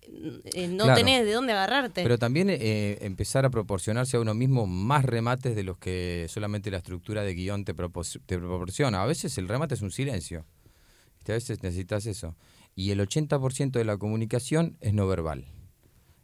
[0.54, 0.96] eh, no Claro.
[1.00, 2.02] tenés de dónde agarrarte.
[2.02, 6.72] Pero también eh, empezar a proporcionarse a uno mismo más remates de los que solamente
[6.72, 9.04] la estructura de guion te, te proporciona.
[9.04, 10.46] A veces el remate es un silencio.
[11.28, 12.36] A veces necesitas eso.
[12.76, 15.46] Y el 80% de la comunicación es no verbal.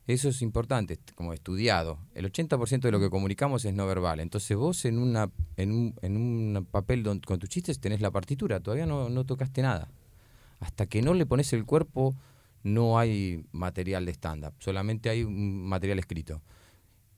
[0.08, 2.00] Eso es importante, como estudiado.
[2.16, 4.20] El 80% de lo que comunicamos es no verbal.
[4.20, 8.10] Entonces vos en, una, en, un, en un papel don- con tus chistes tenés la
[8.10, 9.92] partitura, todavía no, no tocaste nada.
[10.60, 12.16] Hasta que no le pones el cuerpo,
[12.64, 16.42] no hay material de stand-up, solamente hay un material escrito.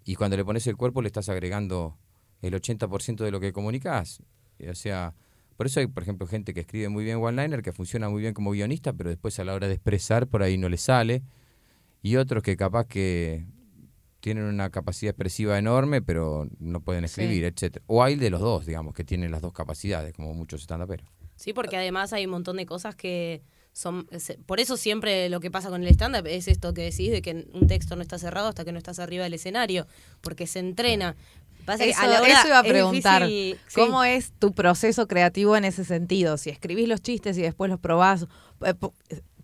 [0.04, 1.98] Y cuando le pones el cuerpo le estás agregando
[2.42, 4.22] el 80% de lo que comunicas.
[4.70, 5.14] O sea,
[5.56, 8.34] por eso hay, por ejemplo, gente que escribe muy bien one-liner, que funciona muy bien
[8.34, 11.24] como guionista, pero después a la hora de expresar por ahí no le sale.
[12.02, 13.46] Y otros que capaz que
[14.20, 17.84] tienen una capacidad expresiva enorme, pero no pueden escribir, etcétera.
[17.88, 21.08] O hay de los dos, digamos, que tienen las dos capacidades, como muchos stand-uperos.
[21.38, 24.10] Sí, porque además hay un montón de cosas que son...
[24.46, 27.48] Por eso siempre lo que pasa con el stand-up es esto que decís, de que
[27.54, 29.88] un texto no está cerrado hasta que no estás arriba del escenario,
[30.22, 31.16] porque se entrena.
[31.66, 33.30] Pasa eso, a la hora eso iba a preguntar.
[33.76, 36.38] ¿Cómo es tu proceso creativo en ese sentido?
[36.38, 38.26] Si escribís los chistes y después los probás.
[38.66, 38.74] Eh,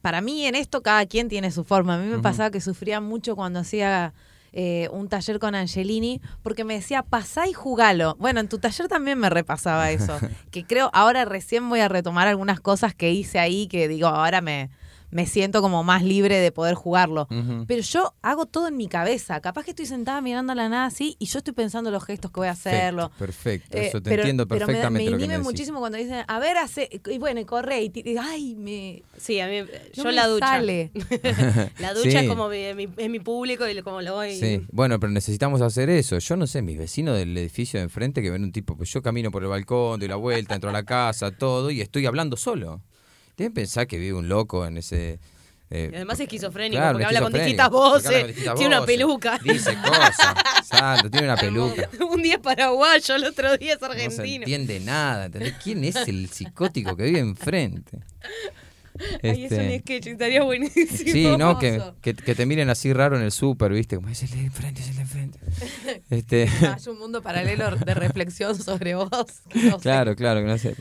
[0.02, 1.96] para mí en esto cada quien tiene su forma.
[1.96, 4.14] A mí me pasaba que sufría mucho cuando hacía
[4.54, 8.16] eh, un taller con Angelini, porque me decía, pasá y jugalo.
[8.20, 10.18] Bueno, en tu taller también me repasaba eso,
[10.52, 14.42] que creo, ahora recién voy a retomar algunas cosas que hice ahí, que digo, ahora
[14.42, 14.70] me,
[15.13, 17.28] me siento como más libre de poder jugarlo.
[17.67, 19.39] Pero yo hago todo en mi cabeza.
[19.41, 22.32] Capaz que estoy sentada mirando a la nada así y yo estoy pensando los gestos
[22.32, 23.12] que voy a hacerlo.
[23.17, 25.10] Perfecto, eso te entiendo perfectamente.
[25.10, 28.56] Pero me, me, muchísimo cuando dicen, a ver, hace, y bueno, y corre, y, ay,
[28.56, 29.04] me.
[29.17, 30.62] Sí, a mí, yo la ducha.
[30.62, 34.36] la ducha es como mi, mi, público y como lo voy.
[34.36, 36.17] Sí, bueno, pero necesitamos hacer eso.
[36.17, 39.02] Yo no sé, mis vecinos del edificio de enfrente que ven un tipo, pues yo
[39.02, 42.38] camino por el balcón, doy la vuelta, entro a la casa, todo, y estoy hablando
[42.38, 42.82] solo.
[43.38, 45.19] Deben pensar que vive un loco en ese...
[45.69, 49.39] Eh, además es esquizofrénico, porque habla con distintas voces, tiene una peluca.
[49.43, 51.89] Dice cosas, exacto, tiene una peluca.
[52.12, 54.12] un día es paraguayo, el otro día es argentino.
[54.12, 55.56] No se entiende nada, ¿entendés?
[55.63, 58.02] ¿Quién es el psicótico que vive enfrente?
[59.24, 61.12] Ay, es un este, sketch, estaría buenísimo.
[61.12, 61.58] Sí, ¿no?
[61.58, 63.96] Que, que, te miren así raro en el súper, ¿viste?
[63.96, 65.40] Como es el de enfrente, es el de enfrente.
[66.10, 66.48] Este...
[66.62, 69.10] Hay un mundo paralelo de reflexión sobre vos.
[69.82, 70.76] claro, claro, que no sé.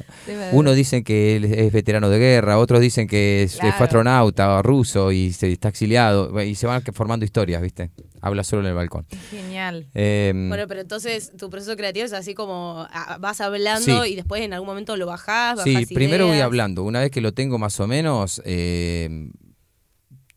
[0.52, 5.12] Uno dicen que es veterano de guerra, otros dicen que es, fue astronauta o ruso
[5.12, 6.40] y se está exiliado.
[6.42, 7.90] Y se van formando historias, ¿viste?
[8.24, 9.04] Habla solo en el balcón.
[9.30, 9.88] Genial.
[9.94, 12.86] Em, bueno, pero entonces tu proceso creativo es así como
[13.18, 15.62] vas hablando y después en algún momento lo bajás.
[15.64, 16.84] sí, primero voy hablando.
[16.84, 19.32] Una vez que lo tengo más o menos, em,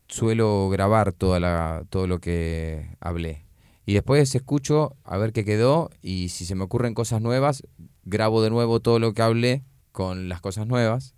[0.08, 3.46] suelo grabar toda la, todo lo que hablé.
[3.86, 7.62] Y después escucho a ver qué quedó y si se me ocurren cosas nuevas,
[8.04, 11.15] grabo de nuevo todo lo que hablé con las cosas nuevas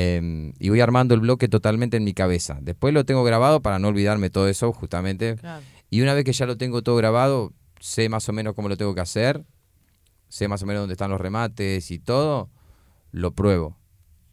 [0.00, 2.60] Em, y voy armando el bloque totalmente en mi cabeza.
[2.62, 5.34] Después lo tengo grabado para no olvidarme todo eso, justamente.
[5.90, 8.76] Y una vez que ya lo tengo todo grabado, sé más o menos cómo lo
[8.76, 9.44] tengo que hacer,
[10.28, 12.48] sé más o menos dónde están los remates y todo,
[13.10, 13.76] lo pruebo.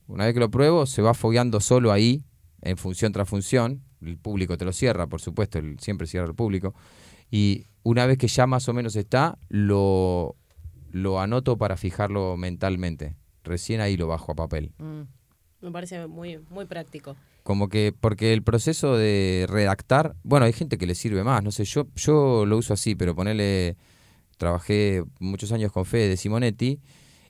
[0.05, 2.23] Una vez que lo pruebo, se va fogueando solo ahí,
[2.61, 3.81] en función tras función.
[4.01, 6.75] El público te lo cierra, por supuesto, siempre cierra el público.
[7.31, 10.35] Y una vez que ya más o menos está, lo,
[10.91, 13.15] lo anoto para fijarlo mentalmente.
[13.43, 14.73] Recién ahí lo bajo a papel.
[14.77, 15.14] Mm.
[15.65, 17.15] Me parece muy, muy práctico.
[17.41, 21.51] Como que, porque el proceso de redactar, bueno, hay gente que le sirve más, no
[21.51, 23.77] sé, yo, yo lo uso así, pero ponerle,
[24.37, 26.79] trabajé muchos años con Fede Simonetti,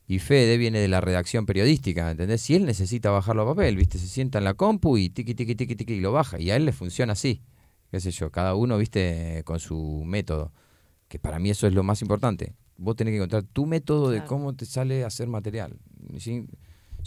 [0.05, 2.41] y Fede viene de la redacción periodística, ¿entendés?
[2.41, 3.97] Si él necesita bajarlo a papel, ¿viste?
[3.97, 6.57] Se sienta en la compu y tiqui, tiqui, tiqui, tiqui, y lo baja, y a
[6.57, 7.41] él le funciona así,
[7.89, 9.43] qué sé yo, cada uno, ¿viste?
[9.45, 10.51] Con su método,
[11.07, 12.53] que para mí eso es lo más importante.
[12.77, 15.77] Vos tenés que encontrar tu método de cómo te sale a hacer material.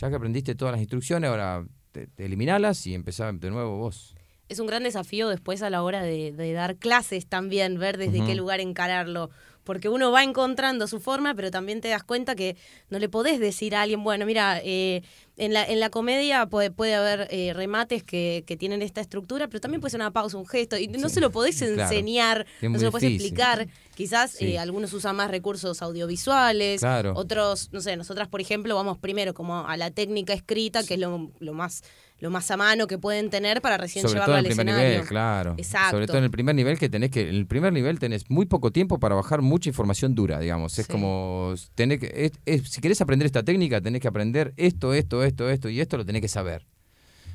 [0.01, 4.15] Ya que aprendiste todas las instrucciones, ahora te, eliminalas y empezá de nuevo vos.
[4.49, 8.35] Es un gran desafío después a la hora de, dar clases también, ver desde qué
[8.35, 9.31] lugar encararlo
[9.69, 12.57] porque uno va encontrando su forma, pero también te das cuenta que
[12.89, 15.03] no le podés decir a alguien, bueno, mira, eh,
[15.37, 19.47] en, la, en la comedia puede, puede haber eh, remates que, que, tienen esta estructura,
[19.47, 22.79] pero también puede ser una pausa, un gesto, y no se lo podés enseñar, no
[22.79, 23.69] se lo podés explicar.
[23.95, 26.81] Quizás eh, algunos usan más recursos audiovisuales,
[27.15, 31.01] otros, no sé, nosotras, por ejemplo, vamos primero como a la técnica escrita, que es
[31.01, 31.83] lo, lo más
[32.21, 34.75] lo más a mano que pueden tener para recién Sobre llevarlo todo en el primer
[34.75, 35.55] nivel, claro.
[35.57, 35.91] Exacto.
[35.93, 38.47] Sobre todo en el primer nivel que tenés que en el primer nivel tenés muy
[38.47, 40.79] poco tiempo para bajar mucha información dura, digamos.
[40.79, 42.33] Es como tenés que
[42.65, 46.05] si querés aprender esta técnica, tenés que aprender esto, esto, esto, esto y esto lo
[46.05, 46.67] tenés que saber.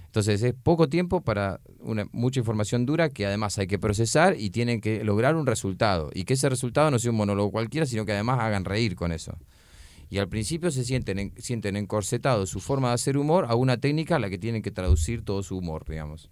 [0.05, 4.51] Entonces es poco tiempo para una, mucha información dura que además hay que procesar y
[4.51, 6.11] tienen que lograr un resultado.
[6.13, 9.11] Y que ese resultado no sea un monólogo cualquiera, sino que además hagan reír con
[9.11, 9.37] eso
[10.13, 14.17] y al principio se sienten, sienten encorsetados su forma de hacer humor a una técnica
[14.17, 16.29] a la que tienen que traducir todo su humor, digamos.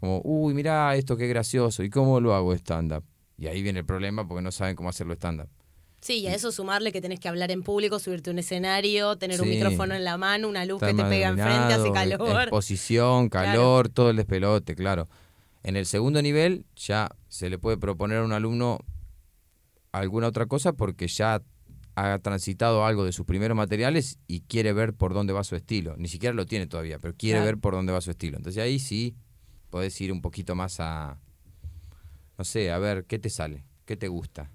[0.00, 3.04] Como, uy, mirá esto qué gracioso, ¿y cómo lo hago stand-up?
[3.38, 5.48] Y ahí viene el problema porque no saben cómo hacerlo stand-up.
[6.02, 9.16] Sí, y a eso sumarle que tenés que hablar en público, subirte a un escenario,
[9.16, 12.42] tener un micrófono en la mano, una luz que te pega enfrente, hace calor.
[12.42, 15.08] Exposición, calor, todo el despelote, claro.
[15.62, 18.80] En el segundo nivel ya se le puede proponer a un alumno
[19.90, 21.40] alguna otra cosa porque ya
[21.94, 25.94] ha transitado algo de sus primeros materiales y quiere ver por dónde va su estilo.
[25.96, 28.36] Ni siquiera lo tiene todavía, pero quiere ver por dónde va su estilo.
[28.36, 29.14] Entonces ahí sí
[29.70, 31.18] podés ir un poquito más a,
[32.38, 33.64] no sé, a ver, ¿qué te sale?
[33.84, 34.50] ¿Qué te gusta?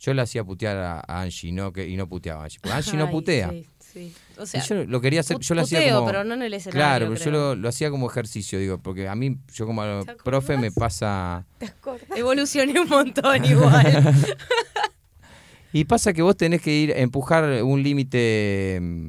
[0.00, 2.60] Yo le hacía putear a, Angie no, que, y no puteaba a Angie.
[2.70, 3.52] Angie no putea.
[3.78, 4.14] Sí.
[4.36, 6.06] O sea, Y yo lo quería hacer, yo lo hacía como...
[6.06, 6.78] pero no en el escenario.
[6.78, 10.14] Claro, pero yo lo, lo hacía como ejercicio, digo, porque a mí, yo como ¿Te
[10.16, 11.46] profe me pasa...
[12.14, 14.14] Evolucioné un montón igual.
[15.72, 19.08] Y pasa que vos tenés que ir a empujar un límite mm,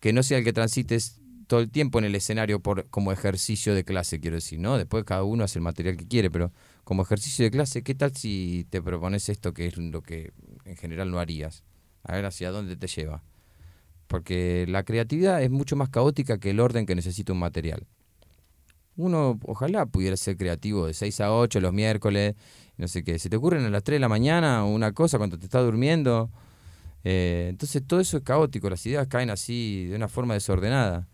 [0.00, 3.74] que no sea el que transites todo el tiempo en el escenario por como ejercicio
[3.74, 4.76] de clase, quiero decir, ¿no?
[4.76, 6.52] Después cada uno hace el material que quiere, pero
[6.84, 10.32] como ejercicio de clase, ¿qué tal si te propones esto que es lo que
[10.64, 11.62] en general no harías?
[12.02, 13.22] A ver hacia dónde te lleva.
[14.06, 17.86] Porque la creatividad es mucho más caótica que el orden que necesita un material.
[18.96, 22.34] Uno ojalá pudiera ser creativo de 6 a 8 los miércoles,
[22.76, 23.18] no sé qué.
[23.18, 26.30] Se te ocurren a las 3 de la mañana una cosa cuando te estás durmiendo.
[27.04, 31.06] Eh, entonces todo eso es caótico, las ideas caen así de una forma desordenada.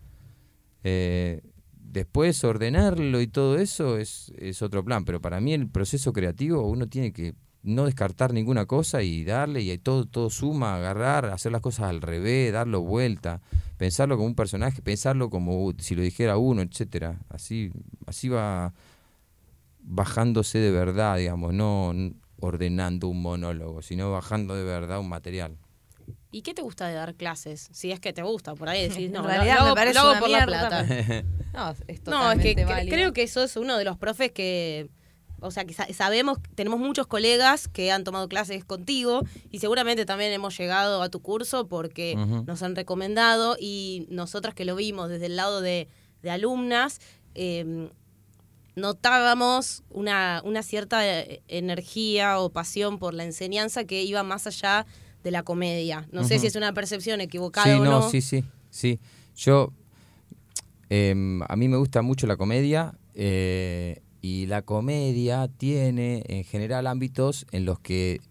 [0.83, 1.41] Eh,
[1.75, 6.67] después ordenarlo y todo eso es, es otro plan, pero para mí el proceso creativo
[6.67, 11.51] uno tiene que no descartar ninguna cosa y darle y todo, todo suma, agarrar, hacer
[11.51, 13.41] las cosas al revés, darlo vuelta,
[13.77, 17.19] pensarlo como un personaje, pensarlo como si lo dijera uno, etcétera.
[17.29, 17.71] Así,
[18.05, 18.73] así va
[19.81, 21.93] bajándose de verdad, digamos, no
[22.39, 25.57] ordenando un monólogo, sino bajando de verdad un material.
[26.31, 27.69] ¿Y qué te gusta de dar clases?
[27.71, 29.93] Si es que te gusta, por ahí decís, En no, lo- realidad lo, me parece
[29.95, 30.85] lo hago una por la plata.
[31.53, 32.95] No, es No, es totalmente que válido.
[32.95, 34.89] creo que sos uno de los profes que,
[35.43, 40.05] o sea, que sa- sabemos, tenemos muchos colegas que han tomado clases contigo y seguramente
[40.05, 42.15] también hemos llegado a tu curso porque
[42.47, 45.87] nos han recomendado y nosotras que lo vimos desde el lado de,
[46.21, 46.99] de alumnas,
[47.35, 47.89] eh,
[48.75, 54.85] notábamos una, una cierta eh, energía o pasión por la enseñanza que iba más allá
[55.23, 56.07] de la comedia.
[56.11, 58.09] No sé si es una percepción equivocada Sí, o no, no.
[58.09, 58.99] sí, sí, sí.
[59.35, 59.71] Yo,
[60.89, 66.87] em, a mí me gusta mucho la comedia eh, y la comedia tiene en general
[66.87, 68.21] ámbitos en los que,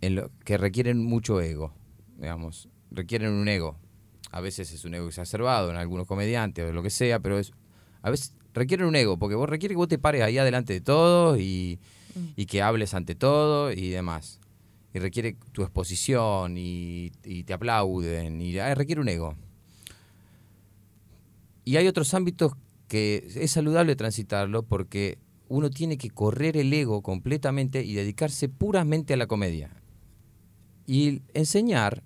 [0.00, 1.74] en lo, que requieren mucho ego,
[2.18, 3.76] digamos, requieren un ego.
[4.30, 7.50] A veces es un ego exacerbado en algunos comediantes o lo que sea, pero es,
[8.00, 10.80] a veces requieren un ego, porque vos requiere que vos te pares ahí adelante de
[10.80, 11.80] todos y,
[12.36, 14.38] y que hables ante todo y demás
[14.94, 19.34] y requiere tu exposición y, y te aplauden y ah, requiere un ego.
[21.64, 22.52] Y hay otros ámbitos
[22.90, 29.14] que es saludable transitarlo porque uno tiene que correr el ego completamente y dedicarse puramente
[29.14, 29.70] a la comedia.
[30.88, 32.02] Y enseñar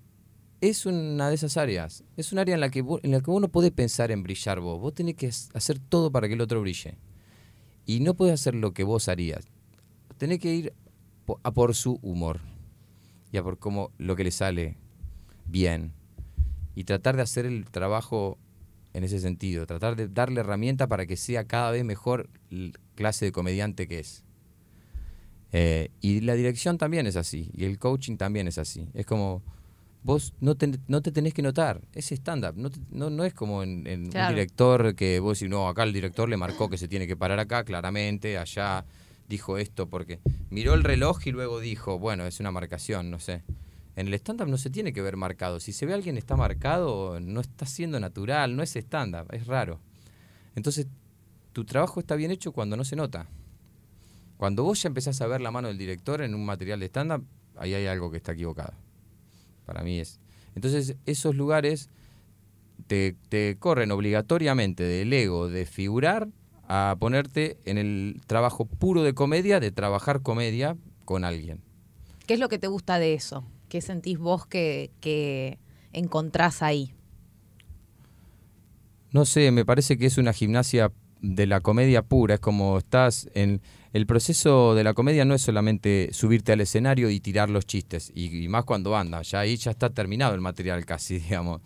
[0.60, 2.04] es una de esas áreas.
[2.18, 4.22] Es un área en la que vos, en la que vos no podés pensar en
[4.22, 4.78] brillar vos.
[4.78, 6.98] Vos tenés que hacer todo para que el otro brille.
[7.86, 9.46] Y no podés hacer lo que vos harías.
[10.18, 10.74] Tenés que ir
[11.42, 12.40] a por su humor
[13.32, 14.76] y a por cómo lo que le sale
[15.46, 15.94] bien
[16.74, 18.36] y tratar de hacer el trabajo
[18.94, 22.30] en ese sentido, tratar de darle herramientas para que sea cada vez mejor
[22.94, 24.24] clase de comediante que es.
[25.52, 28.88] Eh, y la dirección también es así, y el coaching también es así.
[28.94, 29.42] Es como,
[30.02, 33.62] vos no te, no te tenés que notar, es stand-up, no, no, no es como
[33.62, 34.30] en, en Claro.
[34.30, 37.16] un director que vos decís, no, acá el director le marcó que se tiene que
[37.16, 38.84] parar acá, claramente, allá
[39.28, 40.18] dijo esto, porque
[40.50, 43.42] miró el reloj y luego dijo, bueno, es una marcación, no sé.
[43.96, 45.60] En el stand-up no se tiene que ver marcado.
[45.60, 49.46] Si se ve a alguien está marcado, no está siendo natural, no es stand-up, es
[49.46, 49.80] raro.
[50.56, 50.88] Entonces,
[51.52, 53.28] tu trabajo está bien hecho cuando no se nota.
[54.36, 57.24] Cuando vos ya empezás a ver la mano del director en un material de stand-up,
[57.56, 58.74] ahí hay algo que está equivocado.
[59.64, 60.18] Para mí es.
[60.56, 61.88] Entonces, esos lugares
[62.88, 66.28] te, te corren obligatoriamente del ego de figurar
[66.66, 71.62] a ponerte en el trabajo puro de comedia, de trabajar comedia con alguien.
[72.26, 73.44] ¿Qué es lo que te gusta de eso?
[73.74, 75.58] ¿Qué sentís vos que, que
[75.92, 76.94] encontrás ahí?
[79.10, 82.34] No sé, me parece que es una gimnasia de la comedia pura.
[82.34, 83.60] Es como estás en.
[83.92, 88.12] El proceso de la comedia no es solamente subirte al escenario y tirar los chistes,
[88.14, 89.22] y, más cuando anda.
[89.22, 91.60] Ya ahí ya está terminado el material casi, digamos.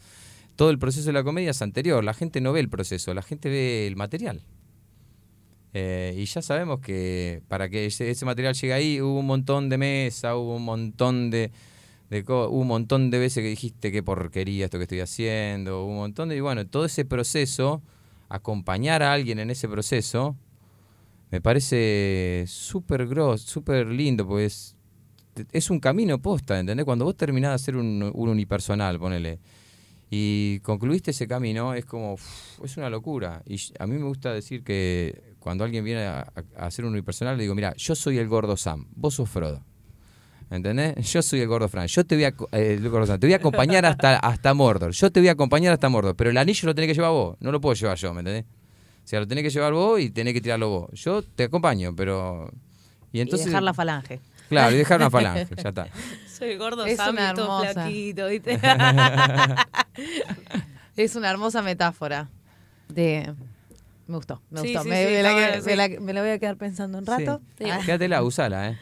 [0.57, 2.03] Todo el proceso de la comedia es anterior.
[2.03, 4.47] La gente no ve el proceso, la gente ve el material.
[5.75, 9.69] Eh, y ya sabemos que para que ese, ese material llegue ahí hubo un montón
[9.69, 11.53] de mesa, hubo un montón de,
[12.11, 16.31] de un montón de veces que dijiste qué porquería esto que estoy haciendo, un montón
[16.31, 17.83] de y bueno, todo ese proceso,
[18.29, 20.37] acompañar a alguien en ese proceso,
[21.31, 24.77] me parece súper grosso, súper lindo, pues
[25.53, 26.85] es un camino posta, ¿entendés?
[26.85, 29.39] Cuando vos terminás de hacer un, un unipersonal, ponele,
[30.11, 32.17] y concluiste ese camino, es como,
[32.65, 33.43] es una locura.
[33.45, 37.37] Y a mí me gusta decir que cuando alguien viene a, a hacer un unipersonal,
[37.37, 39.68] le digo, mira, yo soy el gordo Sam, vos sos Frodo.
[40.51, 40.95] ¿Entendés?
[41.13, 41.87] Yo soy el gordo Fran.
[41.87, 44.93] Yo te voy a, eh, el gordo Sam, te voy a acompañar hasta, hasta Mordor.
[44.93, 46.17] Yo te voy a acompañar hasta Mordor.
[46.17, 47.37] Pero el anillo lo tenés que llevar vos.
[47.41, 48.45] No lo puedo llevar yo, ¿me entendés?
[48.45, 50.91] O sea, lo tenés que llevar vos y tenés que tirarlo vos.
[50.93, 52.51] Yo te acompaño, pero...
[53.13, 53.47] Y entonces...
[53.47, 54.21] y dejar la falange.
[54.49, 55.89] Claro, y dejar una falange, ya está.
[56.31, 58.59] Soy el gordo Es una todo flaquito, ¿viste?
[60.97, 62.29] Es una hermosa metáfora
[62.89, 63.35] de...
[64.07, 64.83] Me gustó, me Sí, gustó.
[64.85, 65.13] sí, me, sí,
[65.67, 67.43] me la, me me voy a quedar pensando un rato.
[67.59, 67.65] Sí.
[67.71, 68.79] Ah, Quédatela, usala, ¿eh?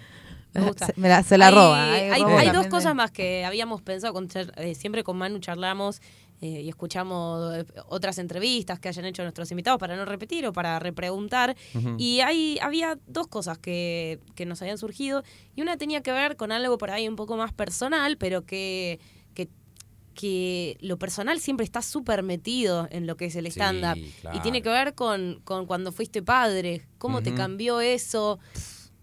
[0.60, 0.86] Me gusta.
[0.86, 1.92] se, me la, se la Hay- roba.
[1.92, 6.00] Hay, hay dos cosas más que habíamos pensado, con char- eh, siempre con Manu charlamos
[6.42, 10.52] eh, y escuchamos eh, otras entrevistas que hayan hecho nuestros invitados para no repetir o
[10.52, 11.56] para repreguntar.
[11.98, 15.22] Y hay, había dos cosas que, que nos habían surgido
[15.54, 19.00] y una tenía que ver con algo por ahí un poco más personal, pero que,
[19.34, 19.48] que,
[20.14, 23.98] que lo personal siempre está súper metido en lo que es el Sí, stand-up.
[24.20, 24.36] claro.
[24.36, 28.60] Y tiene que ver con, con cuando fuiste padre, cómo te cambió eso, ¿Qué,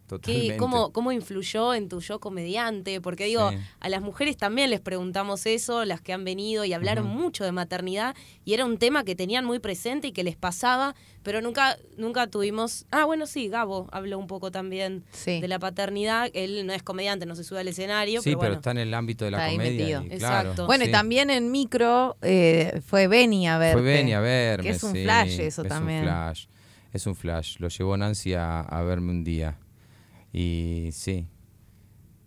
[0.08, 0.58] Totalmente.
[0.58, 3.02] cómo, ¿Cómo influyó en tu yo comediante?
[3.02, 3.58] Porque digo, Sí.
[3.80, 7.52] a las mujeres también les preguntamos eso, las que han venido y hablaron mucho de
[7.52, 10.94] maternidad y era un tema que tenían muy presente y que les pasaba,
[11.24, 12.86] pero nunca, nunca tuvimos...
[12.92, 15.40] Ah, bueno, sí, Gabo habló un poco también Sí.
[15.42, 16.30] de la paternidad.
[16.34, 18.60] Él no es comediante, no se sube al escenario, Sí, pero pero bueno.
[18.60, 20.02] está en el ámbito de la Está comedia.
[20.02, 20.16] metido.
[20.16, 20.66] y claro, Exacto.
[20.68, 23.74] Bueno, y también en micro eh, fue Benny a verte.
[23.82, 24.64] Fue Benny a verme.
[24.64, 26.00] Que es un sí, flash eso es también.
[26.00, 26.46] un flash.
[26.92, 27.56] Es un flash.
[27.60, 29.58] Lo llevó Nancy a, a verme un día.
[30.34, 31.28] Y sí.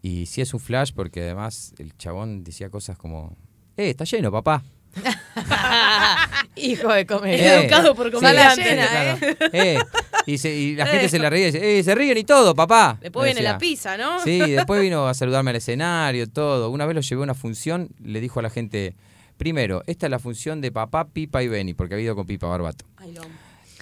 [0.01, 3.37] Y sí es un flash porque además el chabón decía cosas como,
[3.77, 4.63] eh, está lleno, papá.
[6.57, 7.57] Hijo de comedia.
[7.59, 9.37] Es educado por sí, comediante, sí, llena, claro.
[9.53, 9.79] Eh,
[10.27, 12.55] Y, se- y la gente se la ríe y dice, eh, se ríen y todo,
[12.55, 12.99] papá.
[13.01, 14.21] Después viene la pizza, ¿no?
[14.23, 16.71] Sí, después vino a saludarme al escenario, todo.
[16.71, 18.95] Una vez lo llevé a una función, le dijo a la gente,
[19.37, 22.47] primero, esta es la función de papá, Pipa y Benny, porque había ido con Pipa
[22.47, 22.87] Barbato.
[22.97, 23.15] Ay.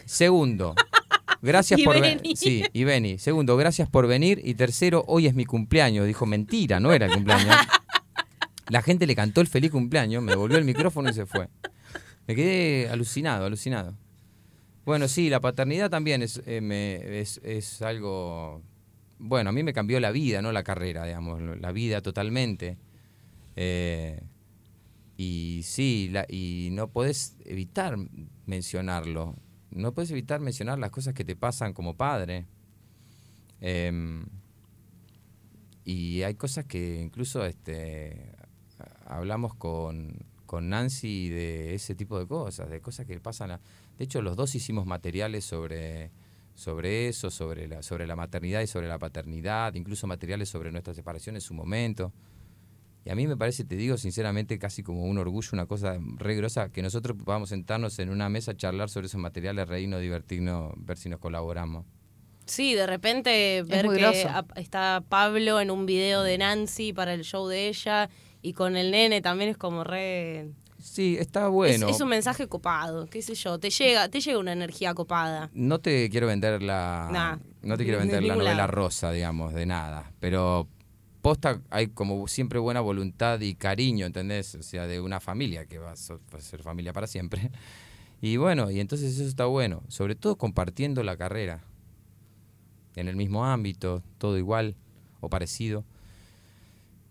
[0.04, 0.74] Segundo,
[1.44, 2.20] gracias Y por venir.
[2.36, 3.18] Sí, y Benny.
[3.18, 4.40] Segundo, gracias por venir.
[4.44, 6.06] Y tercero, hoy es mi cumpleaños.
[6.06, 7.54] Dijo, mentira, no era el cumpleaños.
[8.70, 11.48] La gente le cantó el feliz cumpleaños, me volvió el micrófono y se fue.
[12.26, 13.94] Me quedé alucinado, alucinado.
[14.86, 18.62] Bueno, sí, la paternidad también es, eh, me- es, es algo...
[19.18, 22.76] Bueno, a mí me cambió la vida, no la carrera, digamos, la vida totalmente.
[23.56, 24.20] Eh,
[25.16, 27.96] y sí, la- y no podés evitar
[28.46, 29.36] mencionarlo.
[29.74, 32.46] No puedes evitar mencionar las cosas que te pasan como padre.
[33.60, 34.24] Em,
[35.84, 38.32] y hay cosas que incluso este,
[39.06, 40.16] hablamos con,
[40.46, 43.50] con Nancy de ese tipo de cosas, de cosas que pasan.
[43.52, 43.60] a-
[43.98, 46.10] de hecho, los dos hicimos materiales sobre,
[46.54, 50.94] sobre eso, sobre la, sobre la maternidad y sobre la paternidad, incluso materiales sobre nuestra
[50.94, 52.12] separación en su momento.
[53.04, 56.34] Y a mí me parece, te digo sinceramente, casi como un orgullo, una cosa re
[56.36, 60.72] grosa, que nosotros podamos sentarnos en una mesa a charlar sobre esos materiales, reírnos, divertirnos,
[60.78, 61.84] ver si nos colaboramos.
[62.46, 64.26] Sí, de repente ver que
[64.56, 68.08] está Pablo en un video de Nancy para el show de ella
[68.42, 70.50] y con el nene también es como re...
[70.78, 71.88] Sí, está Es- bueno.
[71.88, 75.48] Es, un mensaje copado, qué sé yo, te llega, te llega una energía copada.
[75.54, 78.70] No te quiero vender la Nah, no te quiero de vender la novela lado.
[78.72, 80.68] rosa, digamos, de nada, pero
[81.24, 84.56] posta hay como siempre buena voluntad y cariño, ¿entendés?
[84.56, 87.50] O sea, de una familia que va a, ser familia para siempre.
[88.20, 91.62] Y bueno, y entonces eso está bueno, sobre todo compartiendo la carrera
[92.96, 94.76] en el mismo ámbito, todo igual
[95.20, 95.84] o parecido.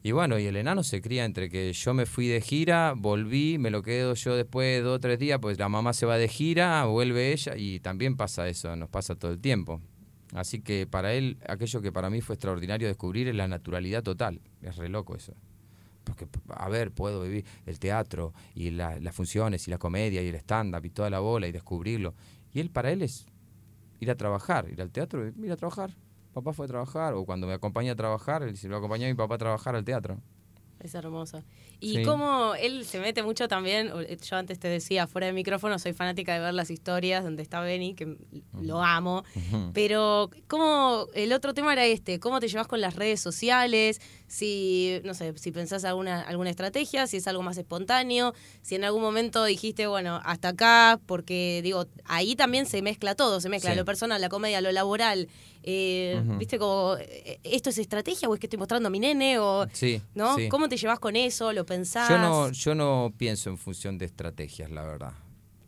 [0.01, 3.59] Y bueno, y el enano se cría entre que yo me fui de gira, volví,
[3.59, 6.17] me lo quedo yo después de dos o tres días, pues la mamá se va
[6.17, 9.81] de gira, vuelve ella y también pasa eso, nos pasa todo el tiempo.
[10.33, 14.41] Así que para él, aquello que para mí fue extraordinario descubrir es la naturalidad total.
[14.61, 15.33] Es re loco eso.
[16.03, 20.27] Porque, a ver, puedo vivir el teatro y la- las funciones y la comedia y
[20.27, 22.13] el stand-up y toda la bola y descubrirlo.
[22.53, 23.25] Y él, para él es
[23.99, 25.91] ir a trabajar, ir al teatro, ir a trabajar.
[26.33, 29.09] Papá fue a trabajar, o cuando me acompaña a trabajar, él se lo acompañó a
[29.09, 30.19] mi papá a trabajar al teatro.
[30.83, 31.41] Es hermoso.
[31.79, 32.03] Y Sí.
[32.03, 35.93] como él se mete mucho también, o- yo antes te decía, fuera de micrófono, soy
[35.93, 38.17] fanática de ver las historias donde está Benny, que
[38.61, 39.23] lo amo.
[39.73, 44.01] Pero, ¿cómo, el otro tema era este, ¿cómo te llevas con las redes sociales?
[44.27, 48.83] Si, no sé, si pensás alguna, alguna estrategia, si es algo más espontáneo, si en
[48.83, 53.71] algún momento dijiste, bueno, hasta acá, porque digo, ahí también se mezcla todo, se mezcla
[53.71, 53.77] Sí.
[53.77, 55.29] lo personal, la comedia, lo laboral.
[55.63, 56.21] Eh.
[56.37, 59.39] ¿Viste como, eh, esto es estrategia o es que estoy mostrando a mi nene?
[59.39, 60.35] O, Sí, ¿no?
[60.35, 60.49] sí.
[60.49, 61.53] ¿Cómo te llevas con eso?
[61.53, 62.09] ¿Lo pensás?
[62.09, 65.13] Yo no, yo no pienso en función de estrategias, la verdad.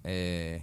[0.03, 0.61] Eh,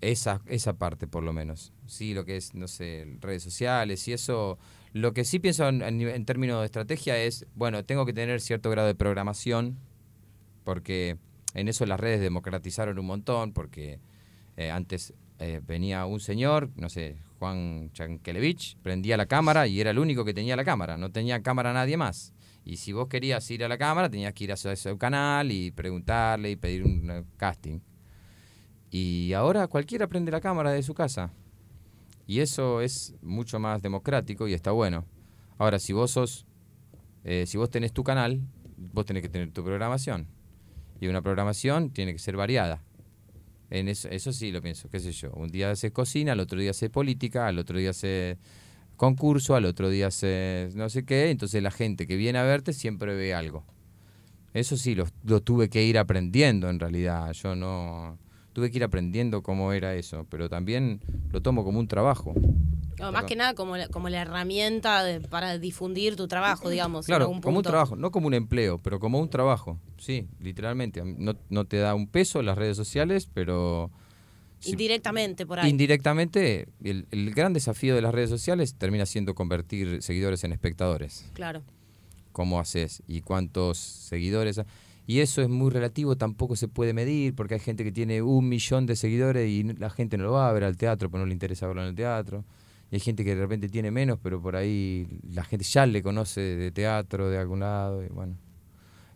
[0.00, 1.72] esa, esa parte, por lo menos.
[1.86, 4.58] Sí, lo que es, no sé, redes sociales y eso.
[4.92, 8.12] Lo que sí pienso en, en nive- en términos de estrategia es, bueno, tengo que
[8.12, 9.78] tener cierto grado de programación,
[10.64, 11.16] porque
[11.54, 14.00] en eso las redes democratizaron un montón, porque
[14.56, 19.90] eh, antes eh, venía un señor, no sé, Juan Chankelevich, prendía la cámara y era
[19.90, 22.34] el único que tenía la cámara, no tenía cámara nadie más.
[22.62, 25.70] Y si vos querías ir a la cámara, tenías que ir a su, canal y
[25.70, 27.80] preguntarle y pedir un eh, casting.
[28.90, 31.32] Y ahora cualquiera prende la cámara de su casa.
[32.26, 35.06] Y eso es mucho más democrático y está bueno.
[35.58, 36.46] Ahora, si vos sos
[37.24, 38.40] Eh, si vos tenés tu canal,
[38.76, 40.26] vos tenés que tener tu programación.
[41.00, 42.82] Y una programación tiene que ser variada.
[43.70, 45.30] En eso, eso sí lo pienso, qué sé yo.
[45.32, 48.36] Un día haces cocina, al otro día haces política, al otro día haces
[48.96, 51.30] concurso, al otro día haces no sé qué.
[51.30, 53.64] Entonces la gente que viene a verte siempre ve algo.
[54.52, 57.32] Eso sí, lo, lo tuve que ir aprendiendo en realidad.
[57.32, 58.18] Yo no
[58.52, 61.00] tuve que ir aprendiendo cómo era eso, pero también
[61.32, 62.34] lo tomo como un trabajo.
[63.00, 67.06] No, más que nada como la, como la herramienta de- para difundir tu trabajo, digamos.
[67.06, 69.78] en Claro, algún como un trabajo, no como un empleo, pero como un trabajo.
[69.98, 71.02] Sí, literalmente.
[71.04, 73.90] No, no te da un peso las redes sociales, pero
[74.58, 75.70] si- Indirectamente, por ahí.
[75.70, 81.24] indirectamente el, el gran desafío de las redes sociales termina siendo convertir seguidores en espectadores.
[81.32, 81.62] claro.
[82.32, 84.60] cómo haces y cuántos seguidores.
[85.06, 88.48] Y eso es muy relativo, tampoco se puede medir, porque hay gente que tiene un
[88.48, 91.26] millón de seguidores y la gente no lo va a ver al teatro, porque no
[91.26, 92.44] le interesa verlo en el teatro.
[92.90, 96.02] Y hay gente que de repente tiene menos, pero por ahí la gente ya le
[96.02, 98.36] conoce de teatro, de algún lado, y bueno.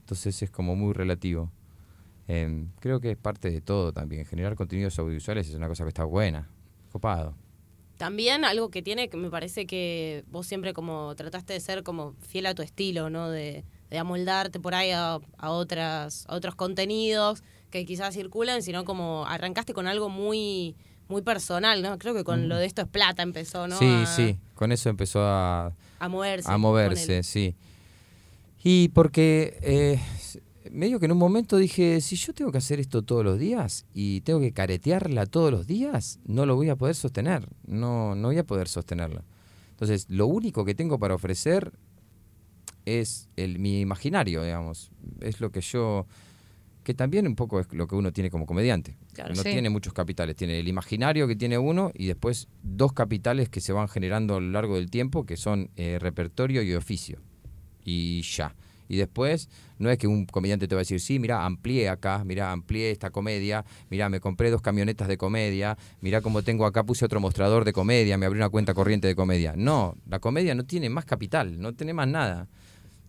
[0.01, 1.51] Entonces es como muy relativo.
[2.29, 4.25] Em, creo que es parte de todo también.
[4.27, 6.49] Generar contenidos audiovisuales es una cosa que está buena,
[6.93, 7.35] copado.
[7.97, 12.15] También algo que tiene que me parece que vos siempre como trataste de ser como
[12.21, 13.31] fiel a tu estilo, ¿no?
[13.31, 18.85] De, de amoldarte por ahí a, a otras, a otros contenidos que quizás circulan, sino
[18.85, 20.77] como arrancaste con algo muy
[21.09, 21.99] muy personal, ¿no?
[21.99, 23.79] Creo que con lo de esto es plata empezó, ¿no?
[23.79, 26.51] Sí, a, sí, con eso empezó a, A moverse.
[26.51, 27.55] a moverse, sí.
[28.63, 30.01] Y porque eh,
[30.71, 33.85] medio que en un momento dije, si yo tengo que hacer esto todos los días
[33.93, 38.29] y tengo que caretearla todos los días, no lo voy a poder sostener, no, no
[38.29, 39.23] voy a poder sostenerla.
[39.71, 41.73] Entonces, lo único que tengo para ofrecer
[42.87, 44.91] es el, mi imaginario, digamos.
[45.21, 46.07] Es lo que yo,
[46.85, 48.97] que también un poco es lo que uno tiene como comediante.
[49.13, 49.51] Claro, no sí.
[49.51, 53.73] tiene muchos capitales, tiene el imaginario que tiene uno y después dos capitales que se
[53.73, 57.19] van generando a lo largo del tiempo, que son eh, repertorio y oficio.
[57.85, 58.55] Y ya.
[58.89, 62.23] Y después, no es que un comediante te va a decir, sí, mira, amplié acá,
[62.25, 66.85] mira, amplié esta comedia, mira, me compré dos camionetas de comedia, mira cómo tengo acá,
[66.85, 69.55] puse otro mostrador de comedia, me abrí una cuenta corriente de comedia.
[69.57, 72.49] No, la comedia no tiene más capital, no tiene más nada.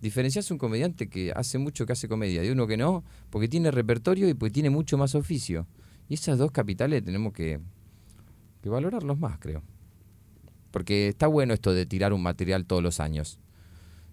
[0.06, 3.72] Diferencias un comediante que hace mucho que hace comedia de uno que no, porque tiene
[3.72, 5.66] repertorio y porque tiene mucho más oficio.
[6.08, 7.60] Y esas dos capitales tenemos que,
[8.64, 9.64] valorarlos más, creo.
[10.70, 13.40] Porque está bueno esto de tirar un material todos los años.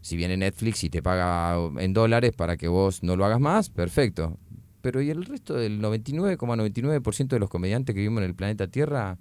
[0.01, 3.69] Si viene Netflix y te paga en dólares para que vos no lo hagas más,
[3.69, 4.39] perfecto.
[4.81, 9.19] Pero ¿y el resto del 99,99% de los comediantes que vivimos en el planeta Tierra?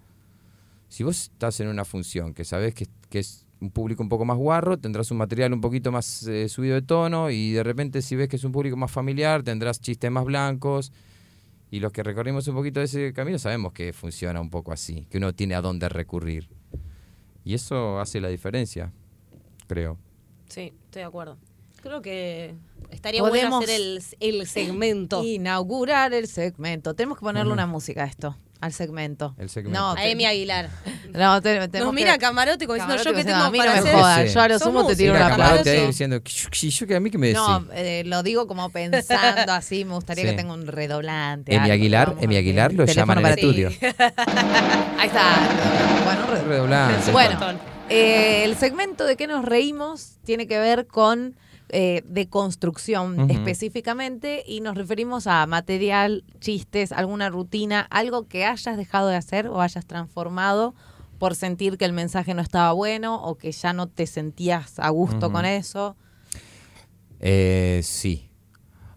[0.87, 2.87] Si vos estás en una función que sabés que
[3.19, 6.75] es un público un poco más guarro, tendrás un material un poquito más eh, subido
[6.75, 10.11] de tono y de repente si ves que es un público más familiar, tendrás chistes
[10.11, 10.91] más blancos.
[11.69, 15.05] Y los que recorrimos un poquito de ese camino sabemos que funciona un poco así,
[15.09, 16.49] que uno tiene a dónde recurrir.
[17.45, 18.91] Y eso hace la diferencia,
[19.67, 19.97] creo.
[20.49, 21.37] Sí, estoy de acuerdo.
[21.81, 22.55] Creo que
[22.89, 24.01] estaría Podemos- bueno hacer el,
[24.39, 25.23] el segmento.
[25.25, 26.93] Inaugurar el segmento.
[26.93, 29.35] Tenemos que ponerle una música a esto, al segmento.
[29.37, 29.79] El segmento.
[29.79, 30.69] No, A Emi Aguilar.
[31.13, 33.75] no, te- Nos mira que- Camarote como diciendo Camarote yo que tengo a mí para
[33.77, 34.33] no me jodas, Sí.
[34.35, 35.57] yo a lo sumo te tiro una
[35.87, 36.21] diciendo,
[36.61, 37.41] "¿Y yo que a mí que me decís?
[37.41, 40.29] No, eh, lo digo como pensando así, me gustaría Sí.
[40.29, 41.53] que tenga un redoblante.
[41.55, 43.69] Emi Aguilar, Emi Aguilar lo llaman en para el estudio.
[44.99, 45.23] Ahí está.
[46.05, 47.11] Bueno, un redoblante.
[47.11, 47.39] Bueno,
[47.89, 51.35] eh, el segmento de qué nos reímos tiene que ver con
[51.71, 58.77] eh, de construcción específicamente y nos referimos a material, chistes, alguna rutina, algo que hayas
[58.77, 60.75] dejado de hacer o hayas transformado
[61.17, 64.89] por sentir que el mensaje no estaba bueno o que ya no te sentías a
[64.89, 65.95] gusto con eso.
[67.19, 68.31] Eh, sí.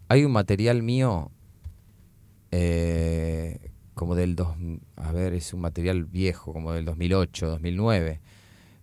[0.09, 1.31] Hay un material mío
[2.51, 4.49] eh, como del dos,
[4.97, 8.20] a ver, es un material viejo, como del 2008, 2009.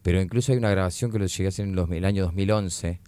[0.02, 3.02] Pero incluso hay una grabación que lo llegué a hacer en el año 2011,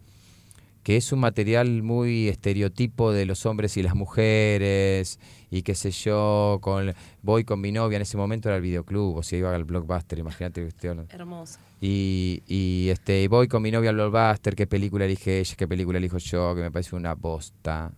[0.84, 5.20] que es un material muy estereotipo de los hombres y las mujeres,
[5.50, 9.16] y qué sé yo, con voy con mi novia, en ese momento era el videoclub,
[9.16, 11.14] o sea, iba al blockbuster, imagínate que estoy hablando.
[11.14, 11.60] Hermoso.
[11.82, 15.98] Y, y este voy con mi novia al blockbuster, qué película elige ella, qué película
[15.98, 17.92] elijo yo, que me parece una bosta.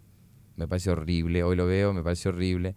[0.57, 2.75] Me parece horrible, hoy lo veo, me parece horrible.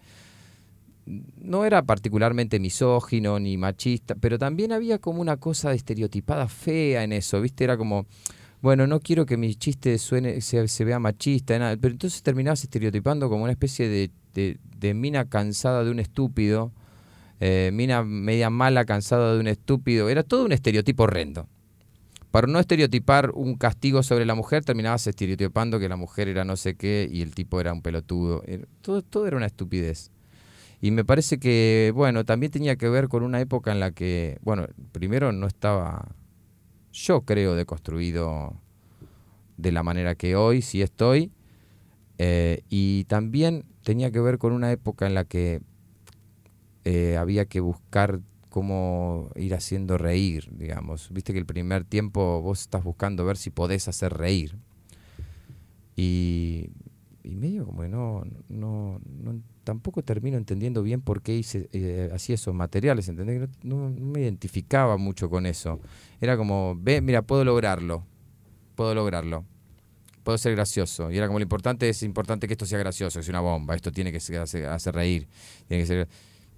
[1.06, 7.04] No era particularmente misógino ni machista, pero también había como una cosa de estereotipada fea
[7.04, 7.64] en eso, ¿viste?
[7.64, 8.06] Era como,
[8.61, 11.76] bueno, no quiero que mi chiste suene, se, se vea machista, nada.
[11.76, 16.72] pero entonces terminabas estereotipando como una especie de, mina cansada de un estúpido,
[17.40, 21.46] eh, mina media mala cansada de un estúpido, era todo un estereotipo horrendo.
[22.30, 26.56] Para no estereotipar un castigo sobre la mujer, terminabas estereotipando que la mujer era no
[26.56, 28.42] sé qué y el tipo era un pelotudo.
[28.82, 30.11] Todo, todo era una estupidez.
[30.80, 34.38] Y me parece que, bueno, también tenía que ver con una época en la que,
[34.42, 36.09] bueno, primero no estaba,
[37.07, 38.57] yo creo, deconstruido
[39.57, 41.32] de la manera que hoy sí estoy.
[42.18, 45.61] Eh, y también tenía que ver con una época en la que
[46.84, 51.11] eh, había que buscar cómo ir haciendo reír, digamos.
[51.12, 54.57] Viste que el primer tiempo vos estás buscando ver si podés hacer reír.
[55.94, 56.70] Y,
[57.22, 62.36] medio como que no, no, no, tampoco termino entendiendo bien por qué hice eh, hacía
[62.36, 63.50] esos materiales, ¿entendés?
[63.62, 65.78] No, no, me identificaba mucho con eso.
[66.22, 68.06] Era como, ve, mira, puedo lograrlo,
[68.74, 69.44] puedo lograrlo,
[70.22, 71.10] puedo ser gracioso.
[71.10, 73.92] Y era como lo importante es importante que esto sea gracioso, sea una bomba, esto
[73.92, 75.28] tiene que hacer, hacer reír,
[75.66, 76.08] tiene que ser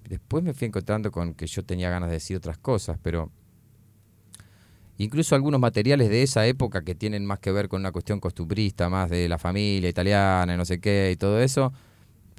[0.09, 3.33] Después me fui encontrando con que yo tenía ganas de decir otras cosas, pero
[4.99, 8.89] incluso algunos materiales de esa época que tienen más que ver con una cuestión costumbrista,
[8.89, 11.73] más de la familia italiana no sé qué y todo eso,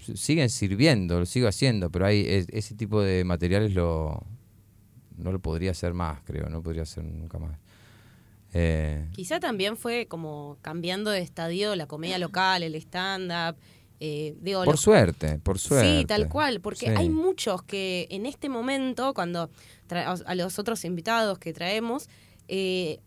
[0.01, 4.25] siguen sirviendo, lo sigo haciendo, pero hay ese tipo de materiales lo
[5.17, 7.57] no lo podría hacer más, creo, no podría hacer nunca más.
[8.53, 13.55] Eh, Quizá también fue como cambiando de estadio la comedia local, el stand-up
[14.03, 14.35] eh,
[14.65, 15.99] por suerte, por suerte.
[15.99, 19.51] Sí, tal cual, porque hay muchos que en este momento, cuando
[19.91, 22.09] a los otros invitados que traemos,
[22.47, 22.99] eh,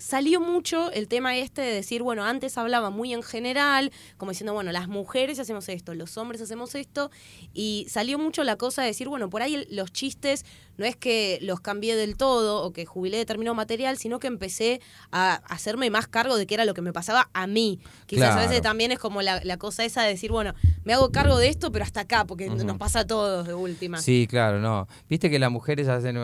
[0.00, 4.54] salió mucho el tema este de decir, bueno, antes hablaba muy en general, como diciendo,
[4.54, 7.10] bueno, las mujeres hacemos esto, los hombres hacemos esto,
[7.52, 10.44] y salió mucho la cosa de decir, bueno, por ahí los chistes
[10.78, 14.80] no es que los cambié del todo o que jubilé determinado material, sino que empecé
[15.12, 17.80] a hacerme más cargo de qué era lo que me pasaba a mí.
[18.06, 21.38] Quizás a veces también es como la, cosa esa de decir, bueno, me hago cargo
[21.38, 23.98] de esto, pero hasta acá, porque nos pasa a todos de última.
[23.98, 24.88] Sí, claro, no.
[25.08, 26.16] Viste que las mujeres hacen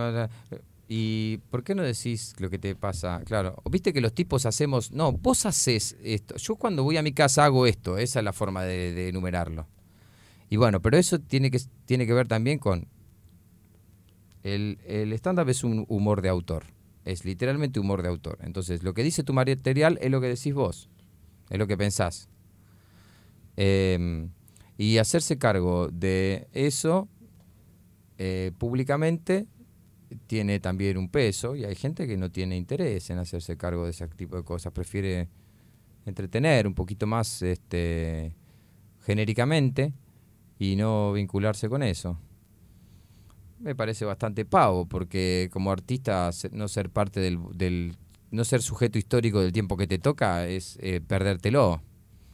[0.89, 3.21] ¿Y por qué no decís lo que te pasa?
[3.25, 6.37] Claro, viste que los tipos hacemos, no, vos haces esto.
[6.37, 9.67] Yo cuando voy a mi casa hago esto, esa es la forma de, enumerarlo.
[10.49, 12.87] Y bueno, pero eso tiene que, tiene que ver también con...
[14.45, 16.67] El, el stand-up es un humor de autor,
[17.05, 18.39] es literalmente humor de autor.
[18.43, 20.89] Entonces, lo que dice tu material es lo que decís vos,
[21.51, 22.29] es lo que pensás.
[23.57, 24.31] Em,
[24.77, 27.09] y hacerse cargo de eso
[28.19, 29.47] eh, públicamente
[30.27, 33.91] tiene también un peso y hay gente que no tiene interés en hacerse cargo de
[33.91, 35.29] ese tipo de cosas, prefiere
[36.05, 38.35] entretener un poquito más este,
[39.05, 39.93] genéricamente
[40.59, 42.19] y no vincularse con eso.
[43.59, 47.97] Me parece bastante pavo, porque como artista no ser parte del, del
[48.31, 51.83] no ser sujeto histórico del tiempo que te toca es eh, perdértelo.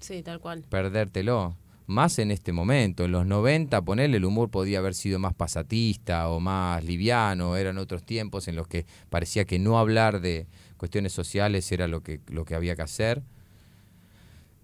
[0.01, 0.65] Sí, tal cual.
[0.69, 1.57] Perdértelo
[1.87, 3.05] más en este momento.
[3.05, 7.79] En los 90, ponerle el humor podía haber sido más pasatista o más liviano, eran
[7.79, 12.21] otros tiempos en los que parecía que no hablar de cuestiones sociales era lo que,
[12.29, 13.23] lo que había que hacer.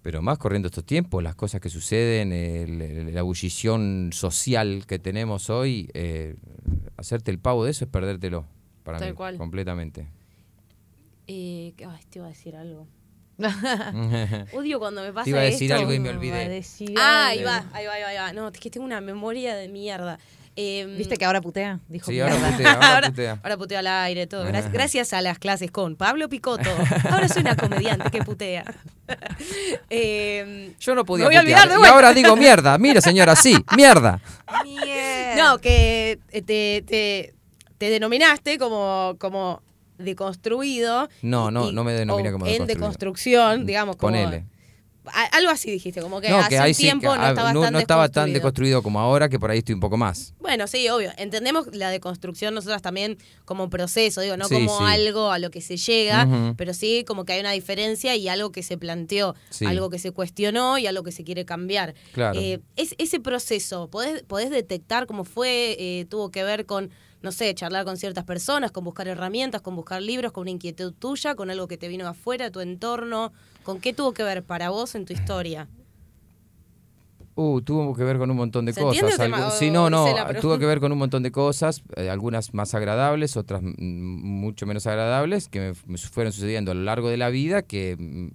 [0.01, 5.89] Pero más corriendo estos tiempos, las cosas que suceden, la ebullición social que tenemos hoy,
[5.93, 6.35] eh,
[6.95, 8.45] hacerte el pavo de eso es perdértelo,
[8.83, 10.07] para mí, completamente.
[11.27, 11.73] Eh,
[12.09, 12.87] te iba a decir algo.
[14.53, 16.61] Odio cuando me pasa Te iba a decir algo y me olvidé.
[16.97, 18.33] Ah, ahí va, ahí va, ahí va.
[18.33, 20.19] No, es que tengo una memoria de mierda.
[20.55, 21.79] Em, ¿Viste que ahora putea?
[21.87, 23.39] Dijo sí, ahora putea, ahora, putea.
[23.41, 24.43] ahora putea al aire, todo.
[24.73, 26.69] Gracias, a las clases con Pablo Picotto.
[27.09, 28.65] Ahora soy una comediante que putea.
[29.89, 31.69] Em, Yo no podía voy putear.
[31.69, 32.77] y ahora digo mierda.
[32.77, 34.19] Mira, señora, sí, mierda.
[34.63, 35.35] Mierda.
[35.37, 36.41] No, que te,
[36.85, 37.33] te,
[37.77, 39.61] te denominaste como, como
[39.99, 41.09] deconstruido.
[41.21, 43.95] No, no, no me denomina como En deconstrucción, digamos.
[43.95, 44.45] Como, Ponele.
[45.31, 48.33] Algo así dijiste, como que hace un tiempo no, estaba, no, tan no estaba tan
[48.33, 50.33] deconstruido como ahora, que por ahí estoy un poco más.
[50.39, 51.11] Bueno, sí, obvio.
[51.17, 55.77] Entendemos la deconstrucción nosotras también como proceso, digo, no como algo a lo que se
[55.77, 59.35] llega, pero sí como que hay una diferencia y algo que se planteó,
[59.65, 61.95] algo que se cuestionó y algo que se quiere cambiar.
[62.11, 62.39] Claro.
[62.39, 65.75] Eh, es, ese proceso, ¿podés, ¿podés detectar cómo fue?
[65.79, 66.91] Eh, ¿Tuvo que ver con
[67.21, 70.93] no sé, charlar con ciertas personas, con buscar herramientas, con buscar libros, con una inquietud
[70.93, 73.31] tuya, con algo que te vino afuera, de tu entorno?
[73.63, 75.67] ¿Con qué tuvo que ver para vos en tu historia?
[77.35, 79.13] Uh, tuvo que ver con un montón de cosas.
[79.57, 80.05] sí, no, no,
[80.41, 84.87] tuvo que ver con un montón de cosas, eh, algunas más agradables, otras mucho menos
[84.87, 88.31] agradables, que me, fueron sucediendo a lo largo de la vida, que,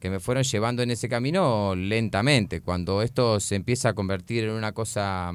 [0.00, 2.60] que me fueron llevando en ese camino lentamente.
[2.60, 5.32] Cuando esto se empieza a convertir en una cosa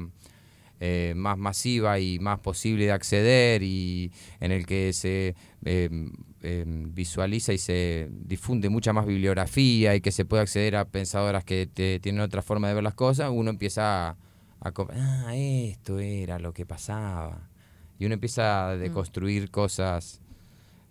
[0.80, 6.12] eh, más masiva y más posible de acceder y en el que se em,
[6.42, 11.44] em, visualiza y se difunde mucha más bibliografía y que se puede acceder a pensadoras
[11.44, 11.66] que
[12.02, 14.16] tienen otra forma de ver las cosas, uno empieza a,
[14.60, 17.48] a ah, esto era lo que pasaba.
[17.98, 18.80] Y uno empieza a mm.
[18.80, 20.20] deconstruir cosas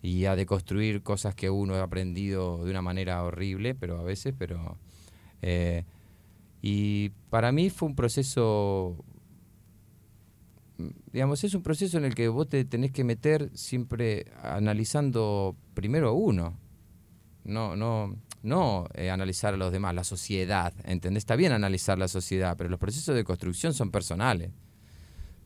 [0.01, 4.33] y a deconstruir cosas que uno ha aprendido de una manera horrible, pero a veces,
[4.37, 4.77] pero...
[5.41, 5.83] Eh,
[6.61, 8.97] y para mí fue un proceso
[11.11, 16.09] digamos, es un proceso en el que vos te tenés que meter siempre analizando primero
[16.09, 16.57] a uno.
[17.43, 21.21] No, no, no eh, analizar a los demás, la sociedad, ¿entendés?
[21.21, 24.51] Está bien analizar la sociedad, pero los procesos de construcción son personales,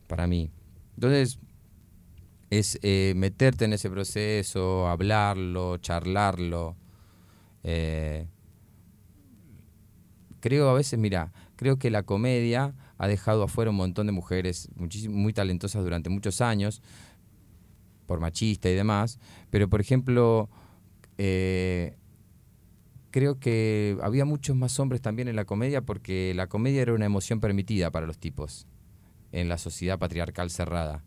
[0.08, 0.52] para mí.
[0.96, 1.40] Entonces,
[2.50, 6.76] es eh, meterte en ese proceso, hablarlo, charlarlo.
[7.64, 8.28] Eh,
[10.40, 14.70] creo a veces, mira, creo que la comedia ha dejado afuera un montón de mujeres
[14.76, 16.84] muy talentosas durante muchos años,
[18.06, 19.20] por machista y demás,
[19.50, 20.50] pero por ejemplo,
[21.18, 21.96] eh,
[23.10, 27.06] creo que había muchos más hombres también en la comedia porque la comedia era una
[27.06, 28.68] emoción permitida para los tipos
[29.32, 31.04] en la sociedad patriarcal cerrada.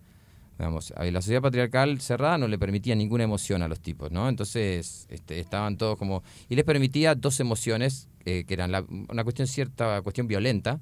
[0.58, 4.28] Digamos, la sociedad patriarcal cerrada no le permitía ninguna emoción a los tipos, ¿no?
[4.28, 6.22] Entonces este, estaban todos como...
[6.48, 8.72] Y les permitía dos emociones, eh, que eran
[9.10, 10.80] una cuestión cierta, cuestión violenta,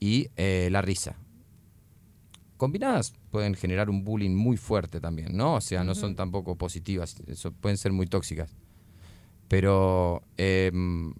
[0.00, 1.16] y eh, la risa.
[2.56, 5.56] Combinadas pueden generar un bullying muy fuerte también, ¿no?
[5.56, 8.56] O sea, no son tampoco positivas, eso, pueden ser muy tóxicas.
[9.48, 11.12] Pero, em,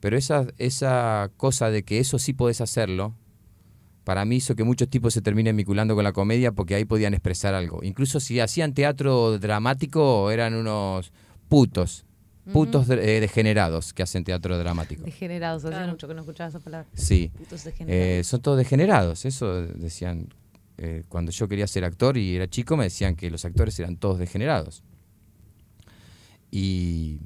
[0.00, 3.14] pero esa, esa cosa de que eso sí podés hacerlo,
[4.04, 7.14] para mí hizo que muchos tipos se terminen vinculando con la comedia porque ahí podían
[7.14, 7.82] expresar algo.
[7.82, 11.12] Incluso si hacían teatro dramático, eran unos
[11.48, 12.04] putos.
[12.52, 15.02] Putos eh, degenerados que hacen teatro dramático.
[15.02, 16.86] Degenerados, hace mucho que no escuchaba esa palabra.
[16.94, 17.32] Sí.
[17.80, 20.28] Eh, son todos degenerados, eso decían.
[20.76, 23.96] Eh, cuando yo quería ser actor y era chico, me decían que los actores eran
[23.96, 24.82] todos degenerados.
[26.50, 27.20] Y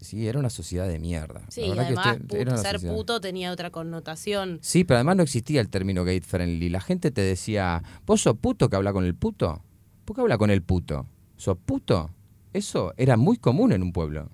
[0.00, 1.42] Sí, era una sociedad de mierda.
[1.50, 4.58] Sí, además ser puto tenía otra connotación.
[4.62, 6.70] Sí, pero además no existía el término gay friendly.
[6.70, 9.62] La gente te decía, ¿vos sos puto que habla con el puto?
[10.06, 11.06] ¿Por qué habla con el puto?
[11.36, 12.10] ¿Sos puto?
[12.52, 14.28] Eso era muy común en un pueblo.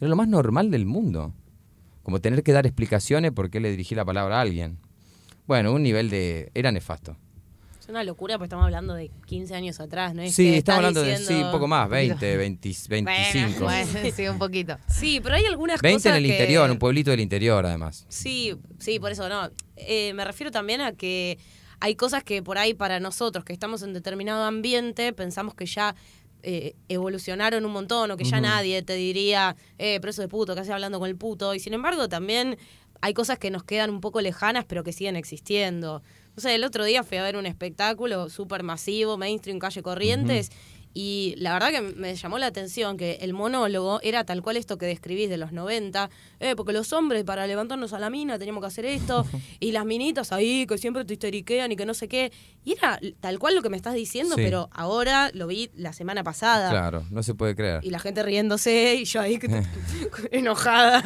[0.00, 1.34] Era lo más normal del mundo.
[2.02, 4.78] Como tener que dar explicaciones por qué le dirigí la palabra a alguien.
[5.46, 6.50] Bueno, un nivel de...
[6.54, 7.16] Era nefasto.
[7.84, 10.22] Es una locura, porque estamos hablando de 15 años atrás, ¿no?
[10.22, 13.64] Es sí, estamos hablando de sí, un poco más, 20, 20 25.
[13.64, 14.78] Bueno, sí, un poquito.
[14.88, 16.12] Sí, pero hay algunas 20 cosas.
[16.12, 18.06] 20 en el interior, un pueblito del interior, además.
[18.08, 19.50] Sí, sí, por eso no.
[19.76, 21.38] Eh, me refiero también a que
[21.78, 25.94] hay cosas que por ahí para nosotros, que estamos en determinado ambiente, pensamos que ya
[26.44, 30.60] eh, evolucionaron un montón o que ya nadie te diría, eh, preso de puto, que
[30.60, 31.54] hace hablando con el puto.
[31.54, 32.58] Y sin embargo, también
[33.00, 36.02] hay cosas que nos quedan un poco lejanas, pero que siguen existiendo.
[36.36, 40.50] O sea, el otro día fui a ver un espectáculo súper masivo, mainstream, calle Corrientes,
[40.94, 44.78] y la verdad que me llamó la atención que el monólogo era tal cual esto
[44.78, 48.62] que describís de los 90, eh, porque los hombres para levantarnos a la mina teníamos
[48.62, 49.26] que hacer esto,
[49.60, 52.30] y las minitas ahí que siempre te histeriquean y que no sé qué.
[52.64, 56.22] Y era tal cual lo que me estás diciendo, pero ahora lo vi la semana
[56.22, 56.70] pasada.
[56.70, 57.80] Claro, no se puede creer.
[57.82, 59.38] Y la gente riéndose y yo ahí
[60.30, 61.02] enojada.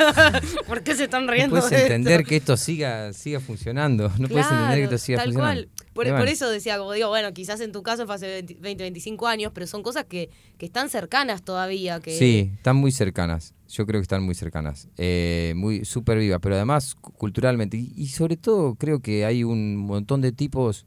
[0.67, 1.57] ¿Por qué se están riendo?
[1.57, 4.13] No puedes entender que esto siga, siga funcionando.
[4.19, 5.63] No puedes entender que esto siga tal funcionando.
[5.63, 5.88] Cual.
[5.99, 9.51] Por, eso decía, como digo, bueno, quizás en tu caso fue hace 20, 25 años,
[9.53, 11.99] pero son cosas que, que están cercanas todavía.
[11.99, 12.17] Que...
[12.17, 13.53] Sí, están muy cercanas.
[13.69, 14.87] Yo creo que están muy cercanas.
[14.97, 17.77] Eh, muy súper vivas, pero además culturalmente.
[17.77, 20.87] Y, sobre todo creo que hay un montón de tipos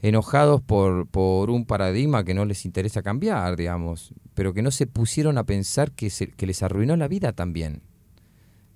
[0.00, 4.86] enojados por, por un paradigma que no les interesa cambiar, digamos, pero que no se
[4.86, 7.82] pusieron a pensar que, se, que les arruinó la vida también.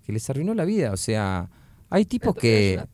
[0.05, 0.93] Que les arruinó la vida.
[0.93, 1.49] O sea,
[1.89, 2.85] hay tipos que...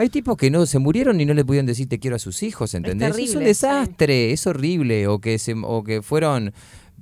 [0.00, 2.42] Hay tipos que no se murieron y no le pudieron decir te quiero a sus
[2.42, 3.18] hijos, ¿entendés?
[3.18, 5.06] Es, un desastre, es horrible.
[5.08, 6.54] O que, se, o que fueron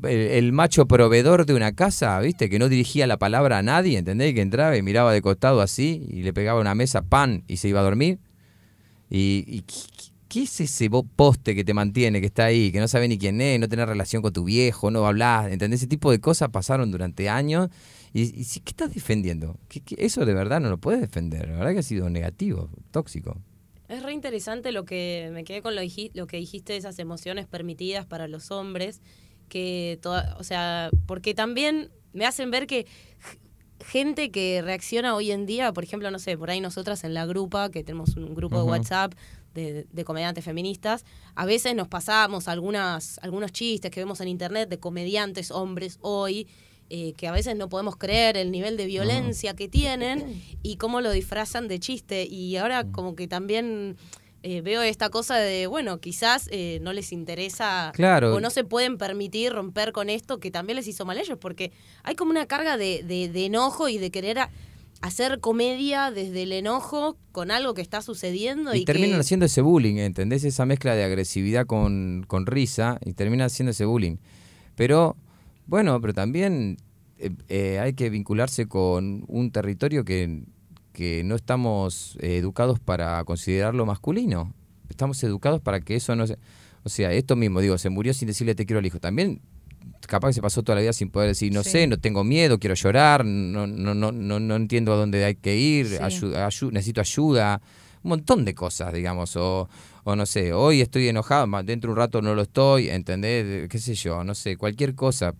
[0.03, 2.51] el, macho proveedor de una casa, ¿viste?
[2.51, 4.34] Que no dirigía la palabra a nadie, ¿entendés?
[4.34, 7.68] Que entraba y miraba de costado así y le pegaba una mesa pan y se
[7.68, 8.18] iba a dormir.
[9.09, 9.62] Y,
[10.26, 13.40] ¿qué es ese poste que te mantiene, que está ahí, que no sabe ni quién
[13.40, 15.82] es, no tiene relación con tu viejo, no hablas, ¿entendés?
[15.82, 17.68] Ese tipo de cosas pasaron durante años
[18.24, 19.56] ¿Y, qué estás defendiendo?
[19.96, 21.48] eso de verdad no lo puedes defender.
[21.48, 23.36] La verdad que ha sido negativo, tóxico.
[23.88, 25.82] Es re interesante lo que me quedé con lo,
[26.14, 29.00] lo que dijiste de esas emociones permitidas para los hombres,
[29.48, 32.86] que toda, o sea, porque también me hacen ver que
[33.80, 37.24] gente que reacciona hoy en día, por ejemplo, no sé, por ahí nosotras en la
[37.24, 39.14] grupa, que tenemos un grupo de WhatsApp
[39.54, 41.04] de, de, comediantes feministas,
[41.34, 46.46] a veces nos pasamos algunas, algunos chistes que vemos en internet de comediantes hombres hoy
[46.91, 51.01] eh, que a veces no podemos creer el nivel de violencia que tienen y cómo
[51.03, 52.24] lo disfrazan de chiste.
[52.24, 52.93] Y ahora mm.
[52.93, 53.97] como que también...
[54.45, 58.97] Eh, veo esta cosa de, bueno, quizás eh, no les interesa o no se pueden
[58.97, 61.72] permitir romper con esto que también les hizo mal a ellos, porque
[62.05, 64.39] hay como una carga de, de, enojo y de querer
[65.01, 68.76] hacer comedia desde el enojo con algo que está sucediendo.
[68.76, 70.45] Y, terminan haciendo ese bullying, ¿entendés?
[70.45, 74.18] Esa mezcla de agresividad con, con risa y terminan haciendo ese bullying.
[74.76, 75.16] Pero
[75.68, 76.78] bueno, pero también
[77.18, 80.42] eh, eh, hay que vincularse con un territorio que,
[81.24, 84.52] no estamos educados para considerarlo masculino.
[84.88, 86.36] Estamos educados para que eso no se...
[86.82, 88.98] O sea, esto mismo, digo, se murió sin decirle te quiero al hijo.
[88.98, 89.40] También
[90.08, 91.70] capaz que se pasó toda la vida sin poder decir, no Sí.
[91.70, 95.36] sé, no tengo miedo, quiero llorar, no, no, no, no, no entiendo a dónde hay
[95.36, 95.94] que ir, Sí.
[95.98, 97.60] ayu- ayu- necesito ayuda,
[98.02, 99.68] un montón de cosas, digamos, o,
[100.11, 103.68] o no sé, hoy estoy enojado, dentro de un rato no lo estoy, ¿entendés?
[103.68, 104.24] ¿Qué sé yo?
[104.24, 105.34] No sé, cualquier cosa.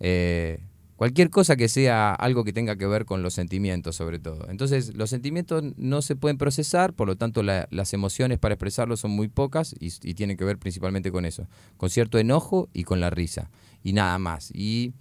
[0.00, 0.60] eh,
[0.96, 4.48] cualquier cosa que sea algo que tenga que ver con los sentimientos, sobre todo.
[4.48, 9.00] Entonces, los sentimientos no se pueden procesar, por lo tanto, la- las emociones para expresarlos
[9.00, 12.84] son muy pocas y, y tienen que ver principalmente con eso, con cierto enojo y
[12.84, 13.50] con la risa,
[13.82, 14.50] y nada más.
[14.54, 14.92] Y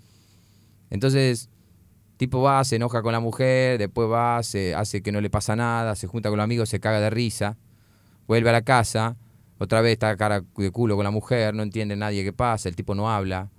[0.90, 1.50] entonces,
[2.18, 5.56] tipo va, se enoja con la mujer, después va, se hace que no le pasa
[5.56, 7.58] nada, se junta con los amigos, se caga de risa,
[8.28, 9.18] vuelve a la casa,
[9.58, 12.76] otra vez está cara de culo con la mujer, no entiende nadie qué pasa, el
[12.76, 13.50] tipo no habla.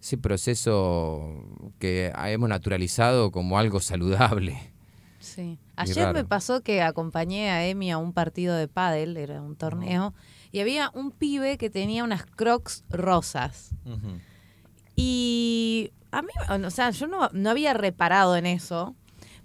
[0.00, 1.44] Ese proceso
[1.78, 4.72] que hemos naturalizado como algo saludable.
[5.20, 5.58] Sí.
[5.76, 10.14] Ayer me pasó que acompañé a Emi a un partido de pádel, era un torneo,
[10.50, 13.70] y había un pibe que tenía unas crocs rosas.
[14.96, 18.96] Y a mí, o sea, yo no, no había reparado en eso,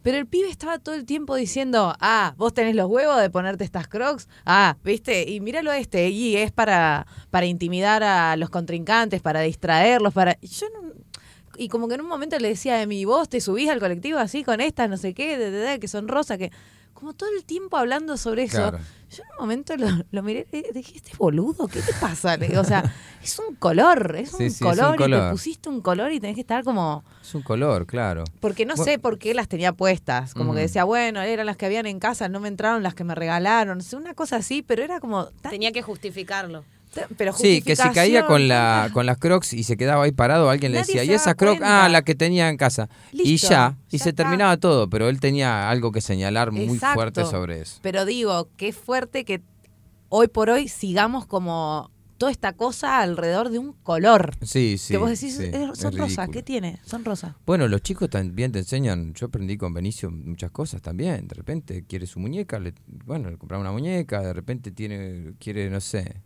[0.08, 3.66] pero el pibe estaba todo el tiempo diciendo, ah, vos tenés los huevos de ponerte
[3.66, 9.22] estas crocs, ah, viste, y míralo este, y es para, para intimidar a los contrincantes,
[9.22, 10.38] para distraerlos, para...
[10.40, 10.94] y yo no...
[11.58, 14.18] Y como que en un momento le decía a mi vos te subís al colectivo
[14.18, 16.52] así con estas, no sé qué, de, de- de, que son rosas, que...
[17.00, 18.58] Como todo el tiempo hablando sobre eso.
[18.58, 18.80] Claro.
[19.10, 22.38] Yo en un momento lo, lo miré y dije, este boludo, ¿qué te pasa?
[22.60, 22.84] O sea,
[23.24, 25.32] es un color, es un, Sí, sí, es un color, y te color.
[25.32, 27.06] pusiste un color y tenés que estar como...
[27.22, 28.24] Es un color, claro.
[28.42, 28.92] Porque no Bueno.
[28.92, 30.34] sé por qué las tenía puestas.
[30.34, 33.04] Como que decía, bueno, eran las que habían en casa, no me entraron las que
[33.06, 33.80] me regalaron.
[33.96, 35.28] Una cosa así, pero era como...
[35.28, 36.66] tan- Tenía que justificarlo.
[37.18, 40.50] Pero Sí, que si caía con la con las crocs y se quedaba ahí parado,
[40.50, 41.86] alguien le decía, se y daba esa croc, cuenta.
[41.86, 42.90] ah, la que tenía en casa.
[43.12, 44.24] y Listo, ya, y ya se está.
[44.24, 46.94] terminaba todo, pero él tenía algo que señalar muy Exacto.
[46.96, 47.80] fuerte sobre eso.
[47.82, 49.42] Pero digo, qué fuerte que
[50.10, 54.32] hoy por hoy sigamos como toda esta cosa alrededor de un color.
[54.42, 54.92] Sí, sí.
[54.94, 56.28] que vos decís, sí, "Eh, es son rosas.
[56.30, 56.80] ¿qué tiene?
[56.84, 57.36] Son rosas.
[57.46, 59.14] Bueno, los chicos también te enseñan.
[59.14, 61.28] Yo aprendí con Benicio muchas cosas también.
[61.28, 62.74] De repente quiere su muñeca, le,
[63.06, 64.22] bueno, le compramos una muñeca.
[64.22, 66.24] De repente tiene, quiere, no sé,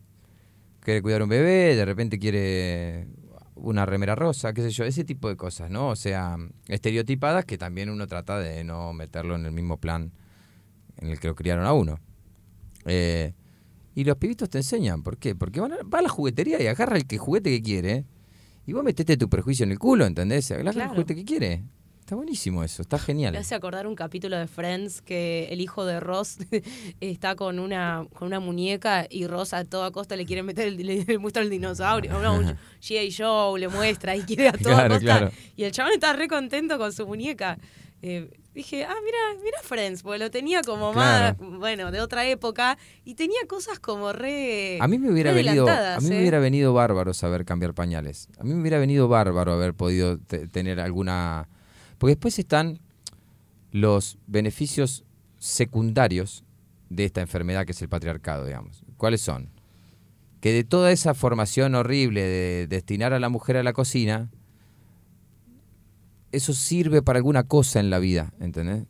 [0.82, 1.76] quiere cuidar un bebé.
[1.76, 3.08] De repente quiere
[3.56, 4.84] una remera rosa, qué sé yo.
[4.84, 5.90] Ese tipo de cosas, ¿no?
[5.90, 10.12] O sea, estereotipadas que también uno trata de no meterlo en el mismo plan
[10.98, 12.00] en el que lo criaron a uno.
[12.86, 13.34] Eh,
[13.96, 15.04] y los pibitos te enseñan.
[15.04, 15.36] ¿Por qué?
[15.36, 18.06] Porque van a, va a la juguetería y agarra el que juguete que quiere.
[18.66, 20.50] Y vos metete tu prejuicio en el culo, ¿entendés?
[20.52, 20.82] Agarra Claro.
[20.92, 21.64] el juguete que quiere.
[22.12, 23.32] Está buenísimo eso, está genial.
[23.32, 26.39] Me hace acordar un capítulo de Friends que el hijo de Ross
[26.99, 30.86] está con una, con una muñeca y Ross a toda costa le quiere meter, el,
[30.86, 33.14] le, le muestra el dinosaurio, no, un G.I.
[33.18, 35.05] Joe, le muestra y quiere a toda Claro, costa.
[35.20, 35.32] claro.
[35.55, 37.57] Y el chabón está re contento con su muñeca.
[38.01, 41.38] Eh, dije, ah, mira, mira Friends, porque lo tenía como Claro.
[41.39, 44.80] más, bueno, de otra época y tenía cosas como re.
[44.82, 46.20] A mí me hubiera venido, a mí me ¿eh?
[46.20, 48.28] hubiera venido bárbaro saber cambiar pañales.
[48.38, 51.47] A mí me hubiera venido bárbaro haber podido te- tener alguna,
[52.02, 52.80] porque después están
[53.72, 55.04] los beneficios
[55.38, 56.43] secundarios
[56.89, 58.84] de esta enfermedad que es el patriarcado, digamos.
[58.97, 59.49] ¿Cuáles son?
[60.39, 64.32] Que de toda esa formación horrible de destinar a la mujer a la cocina,
[66.32, 68.86] eso sirve para alguna cosa en la vida, ¿entendés?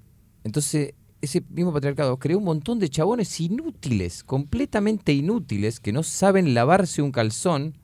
[0.46, 6.54] Entonces, ese mismo patriarcado creó un montón de chabones inútiles, completamente inútiles, que no saben
[6.54, 7.78] lavarse un calzón.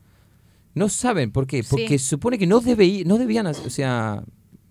[0.73, 1.63] No saben, ¿por qué?
[1.63, 4.23] Porque supone que no, debe, no debían, hacer- o sea,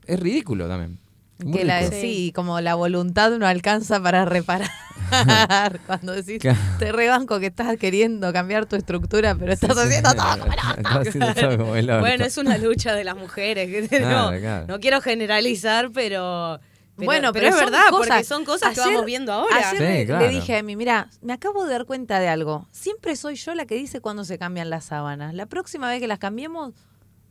[0.06, 0.98] es ridículo también.
[1.44, 4.70] Muy Que la, sí, como la voluntad no alcanza para reparar.
[5.86, 6.40] Cuando decís,
[6.78, 9.86] te rebanco que estás queriendo cambiar tu estructura, pero estás Sí, sí.
[9.86, 10.76] haciendo todo como el orto.
[10.78, 12.00] Estás haciendo todo como el orto.
[12.00, 13.88] Bueno, es una lucha de las mujeres.
[13.88, 14.66] Claro, no, claro.
[14.66, 16.58] no quiero generalizar, pero.
[16.96, 19.56] pero- bueno, pero, pero, es son verdad, cosas- porque son cosas que vamos viendo ahora.
[19.56, 20.26] Ayer Sí, le, claro.
[20.26, 22.66] le dije a mí, mira, me acabo de dar cuenta de algo.
[22.72, 25.34] Siempre soy yo la que dice cuando se cambian las sábanas.
[25.34, 26.72] La próxima vez que las cambiemos,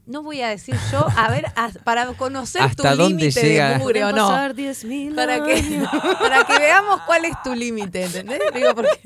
[0.08, 3.70] no voy a decir yo, a ver, a- para conocer ¿Hasta tu dónde límite llega?
[3.72, 4.28] de mugre o no.
[4.28, 5.90] pasar 10.000 Para que, años.
[6.20, 8.40] para que veamos cuál es tu límite, ¿entendés?
[8.54, 9.00] Digo, porque,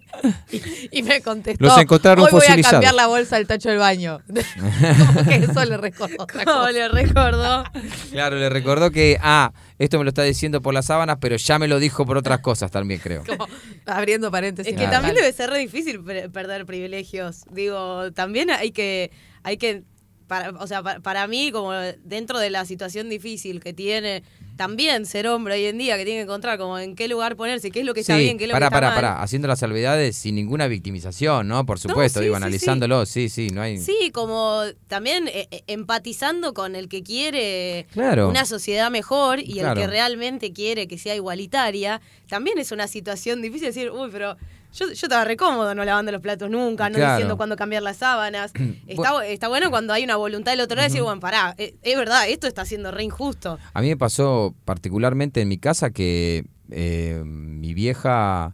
[0.91, 1.63] y, y me contestó.
[1.65, 2.71] Los encontraron Hoy voy a fosilizados".
[2.73, 4.19] cambiar la bolsa del tacho del baño.
[4.27, 7.63] Como que eso le recordó Como le recordó.
[8.11, 11.57] Claro, le recordó que, ah, esto me lo está diciendo por las sábanas, pero ya
[11.59, 13.23] me lo dijo por otras cosas también, creo.
[13.25, 13.47] Como
[13.85, 14.73] abriendo paréntesis.
[14.73, 14.97] Es que Claro.
[14.97, 17.45] también debe ser re difícil per- perder privilegios.
[17.51, 19.11] Digo, también hay que,
[19.43, 19.83] hay que,
[20.29, 21.73] para, o sea, pa- para, mí, como
[22.05, 24.23] dentro de la situación difícil que tiene
[24.55, 27.71] también ser hombre hoy en día, que tiene que encontrar como en qué lugar ponerse,
[27.71, 28.95] qué es lo que está sí, bien, qué es lo pará, que está pará, mal.
[29.15, 31.65] pará, haciendo las salvedades sin ninguna victimización, ¿no?
[31.65, 33.77] Por supuesto, sí, digo, sí, analizándolo, sí, sí, no hay...
[33.77, 38.29] Sí, como también eh, eh, empatizando con el que quiere Claro.
[38.29, 39.79] una sociedad mejor y Claro.
[39.81, 44.35] el que realmente quiere que sea igualitaria, también es una situación difícil decir, uy, pero
[44.73, 47.13] Yo, yo estaba re cómodo no lavando los platos nunca, no Claro.
[47.13, 48.51] diciendo cuándo cambiar las sábanas.
[48.87, 51.55] está, bu- está bueno cuando hay una voluntad del otro lado de decir, bueno, pará,
[51.57, 53.57] eh, es, verdad, esto está siendo re injusto.
[53.73, 58.53] A mí me pasó particularmente en mi casa que eh, mi vieja,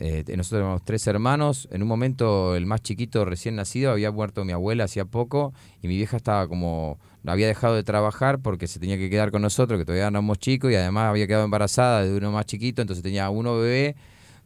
[0.00, 4.44] eh, nosotros éramos tres hermanos, en un momento el más chiquito recién nacido había muerto
[4.44, 8.78] mi abuela hacía poco y mi vieja estaba como, había dejado de trabajar porque se
[8.80, 12.12] tenía que quedar con nosotros, que todavía éramos chicos y además había quedado embarazada de
[12.16, 13.96] uno más chiquito, entonces tenía uno bebé,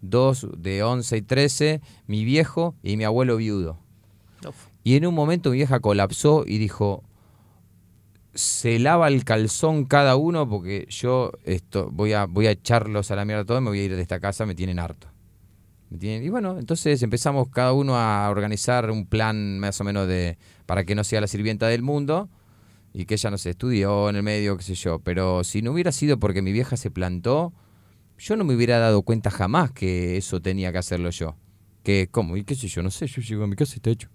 [0.03, 3.78] dos de 11 y 13, mi viejo y mi abuelo viudo.
[4.84, 7.03] Y en un momento mi vieja colapsó y dijo,
[8.34, 13.16] se lava el calzón cada uno porque yo esto voy a voy a echarlos a
[13.16, 15.09] la mierda todos, me voy a ir de esta casa, me tienen harto.
[15.90, 20.09] Me tienen- y bueno, entonces empezamos cada uno a organizar un plan más o menos
[20.09, 22.30] de para que no sea la sirvienta del mundo
[22.94, 25.72] y que ella no se estudió en el medio, qué sé yo, pero si no
[25.72, 27.53] hubiera sido porque mi vieja se plantó,
[28.18, 31.36] yo no me hubiera dado cuenta jamás que eso tenía que hacerlo yo.
[31.82, 33.90] Que cómo, y qué sé yo, no sé, yo llego a mi casa y está
[33.90, 34.08] hecho.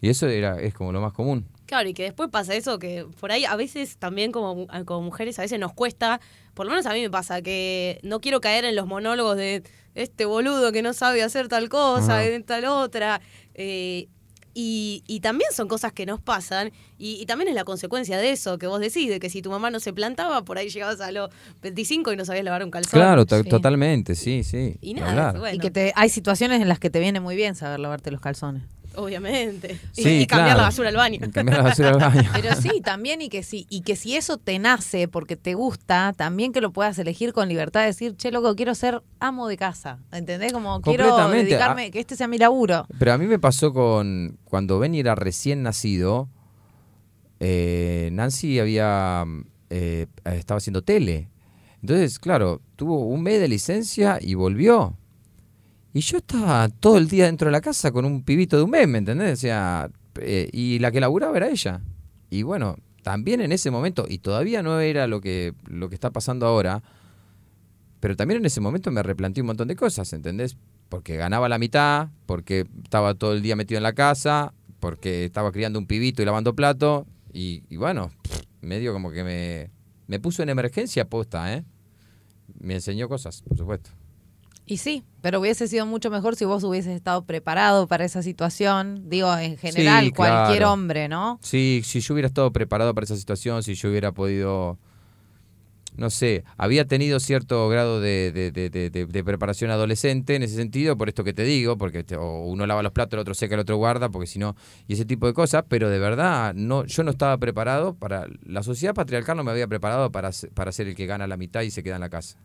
[0.00, 1.46] Y eso era es como lo más común.
[1.66, 5.38] Claro, y que después pasa eso, que por ahí a veces también como, como mujeres
[5.38, 6.20] a veces nos cuesta,
[6.54, 9.62] por lo menos a mí me pasa, que no quiero caer en los monólogos de
[9.94, 13.20] este boludo que no sabe hacer tal cosa, de tal otra.
[13.54, 14.08] eh,
[14.54, 18.30] y, y también son cosas que nos pasan, y, y también es la consecuencia de
[18.32, 21.00] eso, que vos decís, de que si tu mamá no se plantaba, por ahí llegabas
[21.00, 21.30] a los
[21.62, 23.00] 25 y no sabías lavar un calzón.
[23.00, 23.48] Claro, Sí.
[23.48, 24.76] totalmente, sí, sí.
[24.80, 27.54] Y nada, bueno, Y que te, hay situaciones en las que te viene muy bien
[27.54, 28.62] saber lavarte los calzones.
[28.96, 29.78] Obviamente.
[29.96, 30.58] Y- Sí, y, cambiar claro.
[30.60, 31.18] la basura al baño.
[31.22, 32.30] Y Cambiar la basura al baño.
[32.32, 36.12] Pero sí, también y que sí, y que si eso te nace porque te gusta,
[36.16, 39.56] también que lo puedas elegir con libertad de decir, che, loco, quiero ser amo de
[39.56, 39.98] casa.
[40.12, 40.52] ¿Entendés?
[40.52, 42.86] Como quiero dedicarme, que este sea mi laburo.
[42.98, 46.28] Pero a mí me pasó con cuando Benny era recién nacido,
[47.40, 49.24] eh, Nancy había
[49.70, 51.28] eh, estaba haciendo tele.
[51.80, 54.96] Entonces, claro, tuvo un mes de licencia y volvió.
[55.94, 58.70] Y yo estaba todo el día dentro de la casa con un pibito de un
[58.70, 59.34] mes, ¿me entendés?
[59.34, 59.90] O sea,
[60.20, 61.82] eh, y la que laburaba era ella.
[62.30, 66.10] Y bueno, también en ese momento, y todavía no era lo que, lo que está
[66.10, 66.82] pasando ahora,
[68.00, 70.56] pero también en ese momento me replanteé un montón de cosas, ¿entendés?
[70.88, 75.52] Porque ganaba la mitad, porque estaba todo el día metido en la casa, porque estaba
[75.52, 78.10] criando un pibito y lavando plato, y, y bueno,
[78.60, 79.70] medio como que me,
[80.06, 81.64] me puso en emergencia posta, ¿eh?
[82.58, 83.90] Me enseñó cosas, por supuesto.
[84.64, 89.08] Y sí, pero hubiese sido mucho mejor si vos hubieses estado preparado para esa situación.
[89.08, 91.38] Digo, en general, Sí, cualquier hombre, ¿no?
[91.42, 94.78] Sí, si yo hubiera estado preparado para esa situación, si yo hubiera podido,
[95.96, 100.44] no sé, había tenido cierto grado de, de- de- de- de- de preparación adolescente en
[100.44, 103.20] ese sentido, por esto que te digo, porque te- o uno lava los platos, el
[103.20, 104.54] otro seca, el otro guarda, porque si no,
[104.86, 108.62] y ese tipo de cosas, pero de verdad, no, yo no estaba preparado para, la
[108.62, 111.70] sociedad patriarcal no me había preparado para, para ser el que gana la mitad y
[111.70, 112.38] se queda en la casa.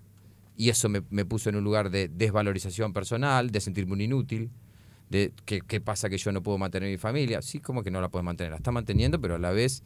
[0.58, 4.50] Y eso me, me puso en un lugar de desvalorización personal, de sentirme un inútil,
[5.10, 7.42] de qué, qué pasa que yo no puedo mantener mi familia.
[7.42, 8.52] Sí, como que no la puedes mantener.
[8.52, 9.84] La estás manteniendo, pero a la vez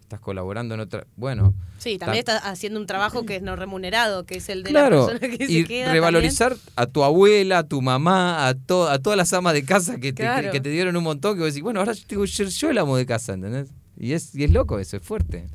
[0.00, 1.06] estás colaborando en otra...
[1.16, 4.62] Bueno, Sí, también Tam- está haciendo un trabajo que es no remunerado, que es el
[4.62, 5.92] de claro, la persona que y se queda.
[5.92, 9.98] revalorizar a tu abuela, a tu mamá, a, to- a todas las amas de casa
[10.00, 10.50] que te, Claro.
[10.50, 12.78] que te dieron un montón, que vos decís, bueno, ahora yo que ser yo el
[12.78, 13.68] amo de casa, ¿entendés?
[13.98, 15.46] Y es, y es loco eso, es fuerte.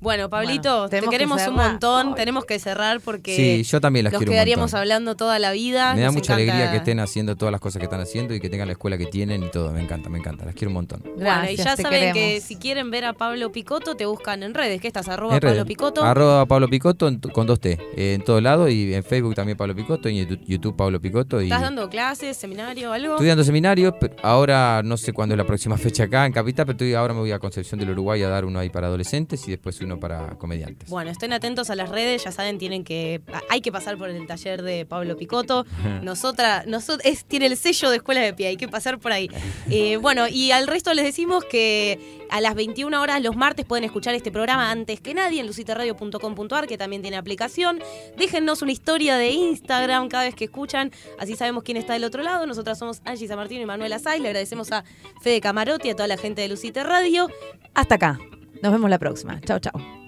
[0.00, 2.14] Bueno, Pablito, Bueno, te que queremos un montón, Ay.
[2.14, 5.94] tenemos que cerrar porque Sí, yo también quiero un quedaríamos hablando toda la vida.
[5.94, 8.32] Me da nos mucha encanta- alegría que estén haciendo todas las cosas que están haciendo
[8.32, 9.72] y que tengan la escuela que tienen y todo.
[9.72, 10.44] Me encanta, me encanta.
[10.44, 11.02] Las quiero un montón.
[11.16, 14.80] Bueno, y ya saben que si quieren ver a Pablo Picoto, te buscan en redes.
[14.80, 15.08] ¿Qué estás?
[15.08, 15.66] Arroba En Pablo redes.
[15.66, 16.04] Picoto.
[16.04, 17.72] Arroba Pablo Picoto en con dos T.
[17.96, 21.40] eh, en todos lados y en Facebook también Pablo Picoto y en YouTube- Pablo Picoto.
[21.42, 23.14] Y ¿Estás dando clases, seminario, algo?
[23.14, 23.94] estoy dando seminarios.
[24.00, 27.14] pero Ahora no sé cuándo es la próxima fecha acá en Capital, pero estoy, ahora
[27.14, 29.87] me voy a Concepción del Uruguay a dar uno ahí para adolescentes y después uno
[29.96, 30.88] para comediantes.
[30.88, 34.26] Bueno, estén atentos a las redes, ya saben, tienen que hay que pasar por el
[34.26, 35.64] taller de Pablo Picoto.
[36.02, 39.30] Nosotras, nosotros es, tiene el sello de escuela de pie, hay que pasar por ahí.
[39.70, 43.84] Eh, bueno, y al resto les decimos que a las 21 horas los martes pueden
[43.84, 47.80] escuchar este programa antes que nadie en luciterradio.com.ar, que también tiene aplicación.
[48.16, 52.22] Déjennos una historia de Instagram cada vez que escuchan, así sabemos quién está del otro
[52.22, 52.46] lado.
[52.46, 54.20] Nosotras somos Angie San Martín y Manuela Say.
[54.20, 54.84] Le agradecemos a
[55.22, 57.28] Fede Camarotti, a toda la gente de Luciter Radio.
[57.74, 58.18] Hasta acá.
[58.62, 59.40] Nos vemos la próxima.
[59.40, 60.07] Chao, chao.